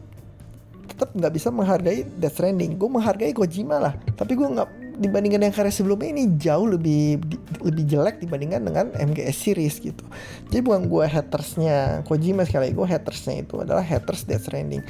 tetap 0.87 1.09
nggak 1.15 1.33
bisa 1.33 1.49
menghargai 1.49 2.05
Death 2.19 2.39
Stranding. 2.39 2.79
Gue 2.79 2.89
menghargai 2.91 3.33
Kojima 3.35 3.81
lah. 3.81 3.93
Tapi 4.15 4.37
gue 4.37 4.47
nggak 4.47 4.69
dibandingkan 4.93 5.41
yang 5.41 5.53
karya 5.53 5.73
sebelumnya 5.73 6.13
ini 6.13 6.37
jauh 6.37 6.69
lebih 6.69 7.17
lebih 7.65 7.83
jelek 7.89 8.21
dibandingkan 8.21 8.61
dengan 8.61 8.85
MGS 8.93 9.37
series 9.49 9.81
gitu. 9.81 10.05
Jadi 10.53 10.61
bukan 10.61 10.85
gue 10.85 11.05
hatersnya 11.09 12.05
Kojima 12.05 12.45
sekali 12.45 12.71
gue 12.71 12.85
hatersnya 12.85 13.41
itu 13.41 13.59
adalah 13.59 13.81
haters 13.81 14.23
Death 14.29 14.45
Stranding. 14.45 14.85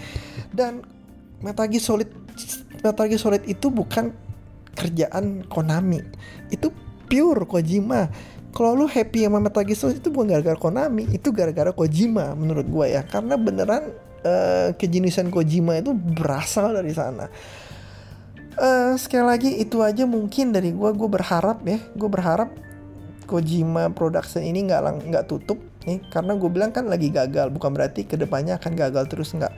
Dan 0.52 0.84
Metal 1.40 1.66
Gear 1.72 1.84
Solid 1.84 2.10
Metal 2.84 3.06
Gear 3.08 3.22
Solid 3.22 3.44
itu 3.48 3.72
bukan 3.72 4.12
kerjaan 4.76 5.48
Konami. 5.48 6.04
Itu 6.52 6.76
pure 7.08 7.48
Kojima 7.48 8.10
kalau 8.54 8.78
lu 8.78 8.86
happy 8.86 9.26
sama 9.26 9.42
Metal 9.42 9.66
Gear 9.66 9.76
Solid 9.76 9.98
itu 9.98 10.14
bukan 10.14 10.30
gara-gara 10.30 10.56
Konami, 10.56 11.10
itu 11.10 11.34
gara-gara 11.34 11.74
Kojima 11.74 12.38
menurut 12.38 12.70
gue 12.70 12.86
ya. 12.94 13.02
Karena 13.02 13.34
beneran 13.36 13.92
uh, 14.22 14.70
kejeniusan 14.78 15.34
Kojima 15.34 15.82
itu 15.82 15.92
berasal 15.92 16.78
dari 16.78 16.94
sana. 16.94 17.28
Uh, 18.54 18.94
sekali 19.02 19.26
lagi 19.26 19.50
itu 19.58 19.82
aja 19.82 20.06
mungkin 20.06 20.54
dari 20.54 20.70
gue. 20.70 20.90
Gue 20.94 21.10
berharap 21.10 21.66
ya, 21.66 21.82
gue 21.82 22.10
berharap 22.10 22.54
Kojima 23.26 23.90
Production 23.90 24.46
ini 24.46 24.70
nggak 24.70 25.10
nggak 25.10 25.26
tutup 25.26 25.58
nih, 25.90 26.06
karena 26.14 26.38
gue 26.38 26.50
bilang 26.54 26.70
kan 26.70 26.86
lagi 26.86 27.10
gagal. 27.10 27.50
Bukan 27.50 27.74
berarti 27.74 28.06
ke 28.06 28.22
depannya 28.22 28.62
akan 28.62 28.72
gagal 28.78 29.10
terus 29.10 29.34
nggak. 29.34 29.54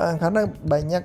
Uh, 0.00 0.16
karena 0.16 0.48
banyak 0.64 1.04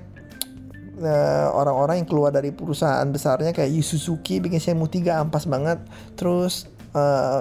eh, 1.04 1.48
orang-orang 1.52 2.00
yang 2.04 2.08
keluar 2.08 2.32
dari 2.32 2.56
perusahaan 2.56 3.04
besarnya 3.12 3.52
kayak 3.52 3.68
Yu 3.68 3.84
Suzuki 3.84 4.40
bikin 4.40 4.64
Shenmue 4.64 4.88
3 4.88 5.28
ampas 5.28 5.44
banget 5.44 5.84
terus 6.16 6.72
eh, 6.96 7.40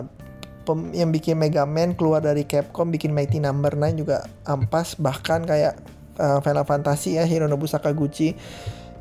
pem- 0.67 0.93
yang 0.93 1.15
bikin 1.15 1.39
Mega 1.39 1.63
Man 1.65 1.95
keluar 1.95 2.21
dari 2.21 2.43
Capcom 2.45 2.91
bikin 2.91 3.15
Mighty 3.15 3.39
Number 3.39 3.73
9 3.73 3.95
juga 4.03 4.27
ampas. 4.45 4.99
Bahkan 4.99 5.47
kayak 5.47 5.75
eh, 6.19 6.39
Final 6.43 6.67
Fantasy 6.67 7.17
ya 7.17 7.25
Hironobu 7.25 7.71
Sakaguchi 7.71 8.35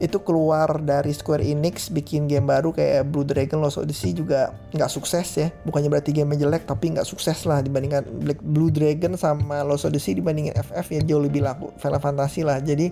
itu 0.01 0.19
keluar 0.19 0.83
dari 0.83 1.15
Square 1.15 1.45
Enix 1.45 1.87
bikin 1.87 2.27
game 2.27 2.43
baru 2.43 2.75
kayak 2.75 3.07
Blue 3.07 3.23
Dragon 3.23 3.63
Lost 3.63 3.79
Odyssey 3.79 4.11
juga 4.11 4.51
nggak 4.75 4.91
sukses 4.91 5.27
ya. 5.37 5.47
Bukannya 5.63 5.87
berarti 5.87 6.11
game 6.11 6.35
jelek 6.35 6.67
tapi 6.67 6.91
nggak 6.91 7.07
sukses 7.07 7.45
lah 7.47 7.63
dibandingkan 7.63 8.03
Black 8.19 8.41
Blue 8.43 8.67
Dragon 8.67 9.15
sama 9.15 9.63
Lost 9.63 9.87
Odyssey 9.87 10.17
dibandingin 10.17 10.57
FF 10.59 10.87
ya 10.91 11.01
jauh 11.07 11.23
lebih 11.23 11.45
laku 11.45 11.71
Final 11.79 12.01
Fantasy 12.03 12.43
lah. 12.43 12.59
Jadi 12.59 12.91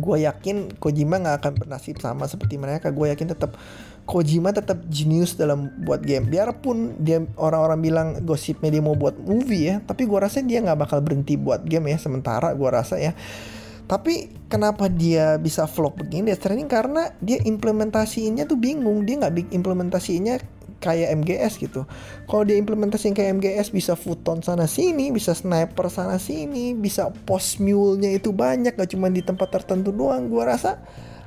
gue 0.00 0.24
yakin 0.24 0.80
Kojima 0.80 1.20
nggak 1.20 1.36
akan 1.44 1.52
bernasib 1.60 2.00
sama 2.00 2.26
seperti 2.26 2.56
mereka. 2.56 2.90
Gue 2.90 3.12
yakin 3.12 3.30
tetap 3.36 3.54
Kojima 4.08 4.50
tetap 4.50 4.82
jenius 4.90 5.38
dalam 5.38 5.70
buat 5.84 6.02
game. 6.02 6.26
Biarpun 6.26 6.98
dia 6.98 7.22
orang-orang 7.38 7.78
bilang 7.78 8.08
gosipnya 8.26 8.72
dia 8.72 8.82
mau 8.82 8.98
buat 8.98 9.14
movie 9.20 9.70
ya 9.70 9.76
tapi 9.84 10.08
gue 10.08 10.18
rasa 10.18 10.42
dia 10.42 10.58
nggak 10.64 10.80
bakal 10.88 10.98
berhenti 11.04 11.36
buat 11.38 11.62
game 11.62 11.92
ya. 11.94 11.98
Sementara 12.00 12.50
gue 12.56 12.70
rasa 12.72 12.98
ya. 12.98 13.14
Tapi 13.90 14.30
kenapa 14.46 14.86
dia 14.86 15.34
bisa 15.34 15.66
flop 15.66 15.98
begini? 15.98 16.30
Death 16.30 16.46
Stranding 16.46 16.70
karena 16.70 17.10
dia 17.18 17.42
implementasinya 17.42 18.46
tuh 18.46 18.54
bingung. 18.54 19.02
Dia 19.02 19.18
nggak 19.18 19.50
implementasinya 19.50 20.38
kayak 20.80 21.12
MGS 21.22 21.60
gitu. 21.60 21.84
Kalau 22.26 22.42
dia 22.42 22.56
implementasiin 22.56 23.12
kayak 23.12 23.38
MGS 23.38 23.70
bisa 23.70 23.92
futon 23.94 24.40
sana 24.40 24.64
sini 24.64 25.12
bisa 25.12 25.36
sniper 25.36 25.92
sana 25.92 26.16
sini 26.16 26.72
bisa 26.72 27.12
post 27.28 27.60
mule-nya 27.60 28.16
itu 28.16 28.32
banyak 28.32 28.74
gak 28.74 28.90
cuma 28.96 29.12
di 29.12 29.20
tempat 29.20 29.52
tertentu 29.52 29.92
doang. 29.92 30.26
Gua 30.32 30.56
rasa 30.56 30.80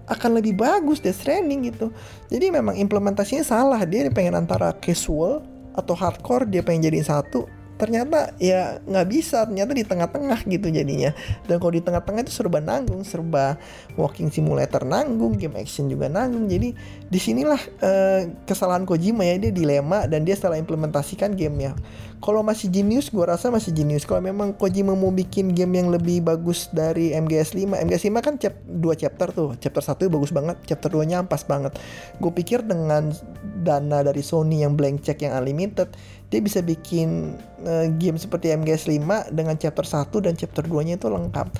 akan 0.10 0.44
lebih 0.44 0.60
bagus 0.60 1.00
Death 1.00 1.24
Stranding 1.24 1.72
gitu. 1.72 1.94
Jadi 2.28 2.52
memang 2.52 2.76
implementasinya 2.76 3.46
salah. 3.46 3.80
Dia 3.88 4.10
pengen 4.12 4.36
antara 4.36 4.76
casual 4.76 5.46
atau 5.74 5.96
hardcore 5.96 6.50
dia 6.50 6.62
pengen 6.62 6.92
jadiin 6.92 7.08
satu 7.08 7.63
ternyata 7.84 8.32
ya 8.40 8.80
nggak 8.80 9.08
bisa 9.12 9.44
ternyata 9.44 9.76
di 9.76 9.84
tengah-tengah 9.84 10.40
gitu 10.48 10.72
jadinya. 10.72 11.12
Dan 11.44 11.60
kalau 11.60 11.76
di 11.76 11.84
tengah-tengah 11.84 12.24
itu 12.24 12.32
serba 12.32 12.64
nanggung 12.64 13.04
serba 13.04 13.60
walking 14.00 14.32
simulator 14.32 14.88
nanggung 14.88 15.36
game 15.36 15.60
action 15.60 15.92
juga 15.92 16.08
nanggung. 16.08 16.48
Jadi 16.48 16.72
di 17.12 17.20
sinilah 17.20 17.60
eh, 17.84 18.22
kesalahan 18.48 18.88
Kojima 18.88 19.28
ya 19.28 19.36
dia 19.36 19.52
dilema 19.52 20.08
dan 20.08 20.24
dia 20.24 20.40
salah 20.40 20.56
implementasikan 20.56 21.36
gamenya. 21.36 21.76
Kalau 22.24 22.40
masih 22.40 22.72
jenius 22.72 23.12
gue 23.12 23.20
rasa 23.20 23.52
masih 23.52 23.76
jenius 23.76 24.08
kalau 24.08 24.24
memang 24.24 24.56
Kojima 24.56 24.96
mau 24.96 25.12
bikin 25.12 25.52
game 25.52 25.76
yang 25.76 25.92
lebih 25.92 26.24
bagus 26.24 26.72
dari 26.72 27.12
MGS 27.12 27.52
5 27.52 27.84
MGS 27.84 28.04
5 28.08 28.24
kan 28.24 28.40
chap 28.40 28.56
2 28.64 28.80
chapter 28.96 29.28
tuh. 29.36 29.60
Chapter 29.60 30.08
1 30.08 30.08
bagus 30.08 30.32
banget 30.32 30.56
chapter 30.64 30.88
2 30.88 31.04
nya 31.04 31.20
ampas 31.20 31.44
banget. 31.44 31.76
Gue 32.24 32.32
pikir 32.32 32.64
dengan 32.64 33.12
dana 33.60 34.08
dari 34.08 34.24
Sony 34.24 34.64
yang 34.64 34.80
blank 34.80 35.04
check 35.04 35.20
yang 35.20 35.36
unlimited 35.36 35.92
dia 36.34 36.42
bisa 36.42 36.66
bikin 36.66 37.38
uh, 37.62 37.86
game 38.02 38.18
seperti 38.18 38.50
MGS 38.50 38.90
5 38.90 39.30
dengan 39.30 39.54
chapter 39.62 39.86
1 39.86 40.10
dan 40.26 40.34
chapter 40.34 40.66
2 40.66 40.90
nya 40.90 40.98
itu 40.98 41.06
lengkap. 41.06 41.54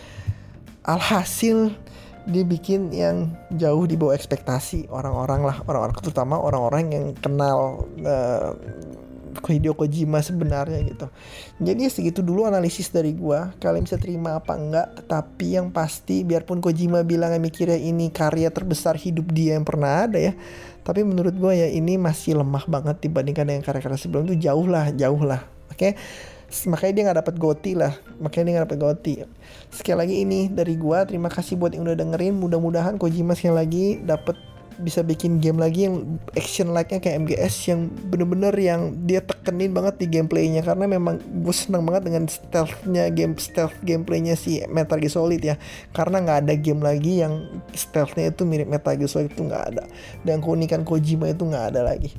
Alhasil 0.90 1.70
dia 2.24 2.44
bikin 2.48 2.90
yang 2.90 3.36
jauh 3.54 3.84
di 3.84 4.00
bawah 4.00 4.16
ekspektasi 4.16 4.88
orang-orang 4.88 5.44
lah 5.44 5.60
orang-orang 5.68 5.96
terutama 6.00 6.40
orang-orang 6.40 6.84
yang 6.96 7.06
kenal 7.20 7.84
uh, 8.08 8.56
Hideo 9.52 9.76
Kojima 9.76 10.24
sebenarnya 10.24 10.80
gitu. 10.88 11.12
Jadi 11.60 11.92
segitu 11.92 12.24
dulu 12.24 12.48
analisis 12.48 12.88
dari 12.88 13.12
gua. 13.12 13.52
Kalian 13.60 13.84
bisa 13.84 14.00
terima 14.00 14.40
apa 14.40 14.56
enggak, 14.56 15.04
tetapi 15.04 15.60
yang 15.60 15.68
pasti 15.74 16.24
biarpun 16.24 16.64
Kojima 16.64 17.04
bilang 17.04 17.36
mikirnya 17.42 17.76
ini 17.76 18.08
karya 18.14 18.54
terbesar 18.54 18.96
hidup 18.96 19.34
dia 19.36 19.60
yang 19.60 19.68
pernah 19.68 20.08
ada 20.08 20.22
ya. 20.22 20.32
Tapi 20.88 21.04
menurut 21.04 21.36
gua 21.36 21.52
ya 21.52 21.68
ini 21.68 22.00
masih 22.00 22.40
lemah 22.40 22.64
banget 22.70 23.04
dibandingkan 23.04 23.50
dengan 23.50 23.64
karya-karya 23.66 24.00
sebelum 24.00 24.30
itu 24.32 24.48
jauh 24.48 24.68
lah, 24.70 24.94
jauh 24.96 25.20
lah. 25.20 25.44
Oke. 25.74 25.98
Makanya 26.70 26.94
dia 26.94 27.04
nggak 27.10 27.20
dapat 27.26 27.36
goti 27.42 27.74
lah, 27.74 27.98
makanya 28.22 28.44
dia 28.46 28.54
nggak 28.54 28.66
dapat 28.70 28.80
goti. 28.86 29.14
Sekali 29.74 29.98
lagi 30.06 30.16
ini 30.22 30.54
dari 30.54 30.78
gua, 30.78 31.02
terima 31.02 31.26
kasih 31.26 31.58
buat 31.58 31.74
yang 31.74 31.90
udah 31.90 31.98
dengerin. 31.98 32.38
Mudah-mudahan 32.38 33.02
Kojima 33.02 33.34
sekali 33.34 33.58
lagi 33.58 33.86
dapat 33.98 34.38
bisa 34.80 35.06
bikin 35.06 35.38
game 35.38 35.62
lagi 35.62 35.86
yang 35.86 36.18
action 36.34 36.74
like-nya 36.74 37.04
kayak 37.04 37.28
MGS 37.28 37.56
yang 37.70 37.92
bener-bener 38.10 38.54
yang 38.58 38.96
dia 39.06 39.22
tekenin 39.22 39.76
banget 39.76 40.00
di 40.02 40.06
gameplaynya. 40.10 40.62
Karena 40.66 40.86
memang 40.90 41.20
gue 41.20 41.56
seneng 41.56 41.86
banget 41.86 42.10
dengan 42.10 42.24
stealth-nya 42.26 43.14
game 43.14 43.38
stealth 43.38 43.76
gameplaynya 43.86 44.34
si 44.34 44.64
Metal 44.72 44.98
Gear 44.98 45.14
Solid 45.14 45.42
ya. 45.42 45.56
Karena 45.92 46.24
nggak 46.24 46.38
ada 46.48 46.54
game 46.58 46.82
lagi 46.82 47.22
yang 47.22 47.62
stealth-nya 47.76 48.34
itu 48.34 48.44
mirip 48.48 48.72
Metal 48.72 48.96
Gear 48.98 49.12
Solid 49.12 49.30
itu 49.30 49.44
nggak 49.46 49.64
ada. 49.76 49.84
Dan 50.26 50.40
keunikan 50.40 50.82
Kojima 50.82 51.30
itu 51.30 51.46
nggak 51.46 51.76
ada 51.76 51.86
lagi. 51.86 52.14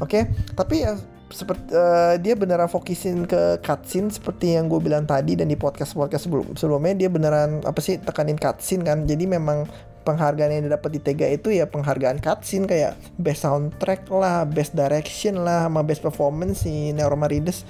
Oke 0.00 0.24
okay? 0.24 0.32
tapi 0.56 0.80
ya 0.80 0.96
seperti 1.30 1.70
uh, 1.70 2.18
dia 2.18 2.34
beneran 2.34 2.66
fokusin 2.66 3.22
ke 3.24 3.62
cutscene 3.62 4.10
seperti 4.10 4.58
yang 4.58 4.66
gue 4.66 4.82
bilang 4.82 5.06
tadi 5.06 5.38
dan 5.38 5.46
di 5.46 5.54
podcast 5.54 5.94
podcast 5.94 6.26
sebelum 6.26 6.58
sebelumnya 6.58 7.06
dia 7.06 7.08
beneran 7.08 7.62
apa 7.62 7.78
sih 7.78 8.02
tekanin 8.02 8.36
cutscene 8.36 8.82
kan. 8.82 9.06
Jadi 9.06 9.30
memang 9.30 9.64
penghargaan 10.02 10.50
yang 10.50 10.64
didapat 10.66 10.90
di 10.96 11.00
Tega 11.00 11.26
itu 11.28 11.52
ya 11.52 11.68
penghargaan 11.68 12.18
cutscene 12.18 12.66
kayak 12.66 12.96
best 13.20 13.44
soundtrack 13.44 14.08
lah, 14.08 14.48
best 14.48 14.72
direction 14.72 15.44
lah, 15.44 15.68
sama 15.68 15.84
best 15.84 16.00
performance 16.00 16.64
si 16.64 16.92
Nero 16.96 17.14
Marides 17.14 17.64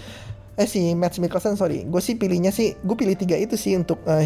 eh 0.61 0.69
si 0.69 0.93
Matt 0.93 1.17
Mikkelsen 1.17 1.57
sorry. 1.57 1.89
Gue 1.89 2.05
sih 2.05 2.21
pilihnya 2.21 2.53
sih 2.53 2.77
gue 2.77 2.97
pilih 2.99 3.17
tiga 3.17 3.39
itu 3.39 3.57
sih 3.57 3.73
untuk 3.81 4.03
uh, 4.05 4.21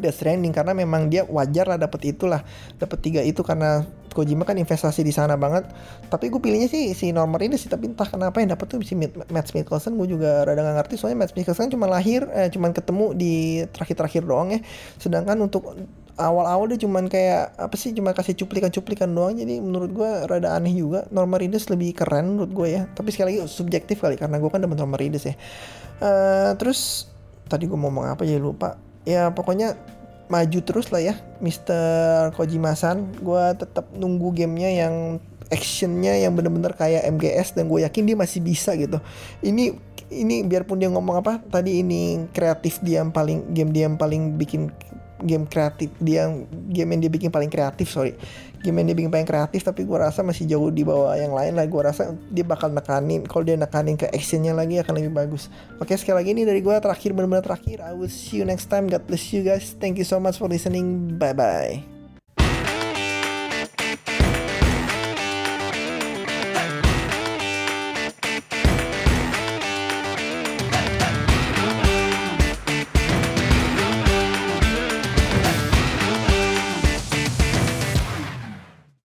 Death 0.00 0.18
Stranding 0.18 0.50
karena 0.50 0.72
memang 0.72 1.12
dia 1.12 1.22
wajar 1.28 1.68
lah 1.68 1.78
dapat 1.78 2.16
itulah 2.16 2.40
dapat 2.80 2.98
tiga 3.04 3.20
itu 3.20 3.44
karena 3.44 3.84
Kojima 4.12 4.44
kan 4.44 4.60
investasi 4.60 5.00
di 5.00 5.08
sana 5.08 5.40
banget. 5.40 5.64
Tapi 6.12 6.28
gue 6.28 6.36
pilihnya 6.36 6.68
sih 6.68 6.92
si 6.92 7.16
Norman 7.16 7.48
ini 7.48 7.56
sih 7.56 7.72
tapi 7.72 7.88
entah 7.88 8.04
kenapa 8.04 8.44
yang 8.44 8.52
dapat 8.52 8.68
tuh 8.68 8.84
si 8.84 8.92
Matt 8.92 9.56
Mikkelsen 9.56 9.96
gue 9.96 10.04
juga 10.04 10.44
rada 10.44 10.60
gak 10.60 10.84
ngerti. 10.84 10.94
Soalnya 11.00 11.24
Matt 11.24 11.32
Mikkelsen 11.32 11.72
cuma 11.72 11.88
lahir 11.88 12.28
eh, 12.36 12.52
cuma 12.52 12.68
ketemu 12.76 13.16
di 13.16 13.64
terakhir-terakhir 13.72 14.22
doang 14.28 14.52
ya. 14.52 14.60
Sedangkan 15.00 15.40
untuk 15.40 15.64
awal-awal 16.28 16.70
dia 16.70 16.78
cuman 16.80 17.10
kayak 17.10 17.54
apa 17.58 17.74
sih 17.74 17.90
cuma 17.94 18.14
kasih 18.14 18.38
cuplikan-cuplikan 18.38 19.10
doang. 19.10 19.34
Jadi 19.38 19.58
menurut 19.58 19.90
gue 19.90 20.10
rada 20.26 20.54
aneh 20.54 20.74
juga. 20.74 21.06
Norman 21.10 21.38
Reedus 21.42 21.66
lebih 21.68 21.96
keren 21.96 22.36
menurut 22.36 22.52
gue 22.52 22.68
ya. 22.78 22.82
Tapi 22.92 23.10
sekali 23.10 23.36
lagi 23.36 23.50
subjektif 23.50 24.02
kali 24.02 24.14
karena 24.16 24.38
gue 24.38 24.50
kan 24.50 24.62
demen 24.62 24.78
Norman 24.78 24.98
Reedus 24.98 25.26
ya. 25.26 25.34
Uh, 26.02 26.52
terus 26.58 27.10
tadi 27.46 27.66
gue 27.66 27.78
ngomong 27.78 28.08
apa 28.14 28.22
ya 28.22 28.38
lupa. 28.38 28.78
Ya 29.02 29.30
pokoknya 29.34 29.74
maju 30.30 30.58
terus 30.64 30.88
lah 30.94 31.02
ya 31.02 31.14
Mr. 31.42 32.32
Kojima-san. 32.38 33.18
Gue 33.20 33.54
tetap 33.58 33.90
nunggu 33.92 34.32
gamenya 34.34 34.70
yang 34.86 34.94
actionnya 35.52 36.16
yang 36.16 36.32
bener-bener 36.32 36.72
kayak 36.72 37.04
MGS 37.12 37.52
dan 37.52 37.68
gue 37.68 37.84
yakin 37.84 38.08
dia 38.08 38.16
masih 38.16 38.40
bisa 38.40 38.72
gitu. 38.72 38.96
Ini 39.44 39.76
ini 40.12 40.44
biarpun 40.44 40.76
dia 40.76 40.92
ngomong 40.92 41.24
apa 41.24 41.40
tadi 41.48 41.80
ini 41.80 42.28
kreatif 42.36 42.80
dia 42.84 43.00
yang 43.00 43.10
paling 43.10 43.56
game 43.56 43.72
dia 43.72 43.88
yang 43.88 43.96
paling 43.96 44.36
bikin 44.36 44.68
game 45.24 45.46
kreatif 45.48 45.88
dia 46.02 46.28
game 46.70 46.88
yang 46.96 47.00
dia 47.06 47.12
bikin 47.12 47.30
paling 47.30 47.48
kreatif 47.48 47.90
sorry. 47.90 48.14
Game 48.62 48.78
yang 48.78 48.94
dia 48.94 48.96
bikin 48.98 49.10
paling 49.10 49.26
kreatif 49.26 49.66
tapi 49.66 49.82
gue 49.82 49.98
rasa 49.98 50.22
masih 50.22 50.46
jauh 50.46 50.70
di 50.70 50.86
bawah 50.86 51.14
yang 51.18 51.34
lain 51.34 51.58
lah. 51.58 51.66
Gue 51.66 51.82
rasa 51.82 52.14
dia 52.30 52.46
bakal 52.46 52.70
nekanin 52.70 53.26
kalau 53.26 53.42
dia 53.42 53.58
nekanin 53.58 53.98
ke 53.98 54.06
actionnya 54.10 54.54
lagi 54.54 54.78
akan 54.78 54.92
lebih 55.02 55.12
bagus. 55.14 55.50
Oke 55.82 55.98
sekali 55.98 56.22
lagi 56.22 56.30
ini 56.34 56.42
dari 56.46 56.62
gue 56.62 56.74
terakhir 56.78 57.10
benar-benar 57.14 57.42
terakhir. 57.42 57.82
I 57.82 57.94
will 57.94 58.10
see 58.10 58.42
you 58.42 58.46
next 58.46 58.70
time. 58.70 58.86
God 58.86 59.06
bless 59.06 59.30
you 59.34 59.42
guys. 59.42 59.74
Thank 59.78 59.98
you 59.98 60.06
so 60.06 60.22
much 60.22 60.38
for 60.38 60.46
listening. 60.46 61.18
Bye 61.18 61.34
bye 61.34 61.91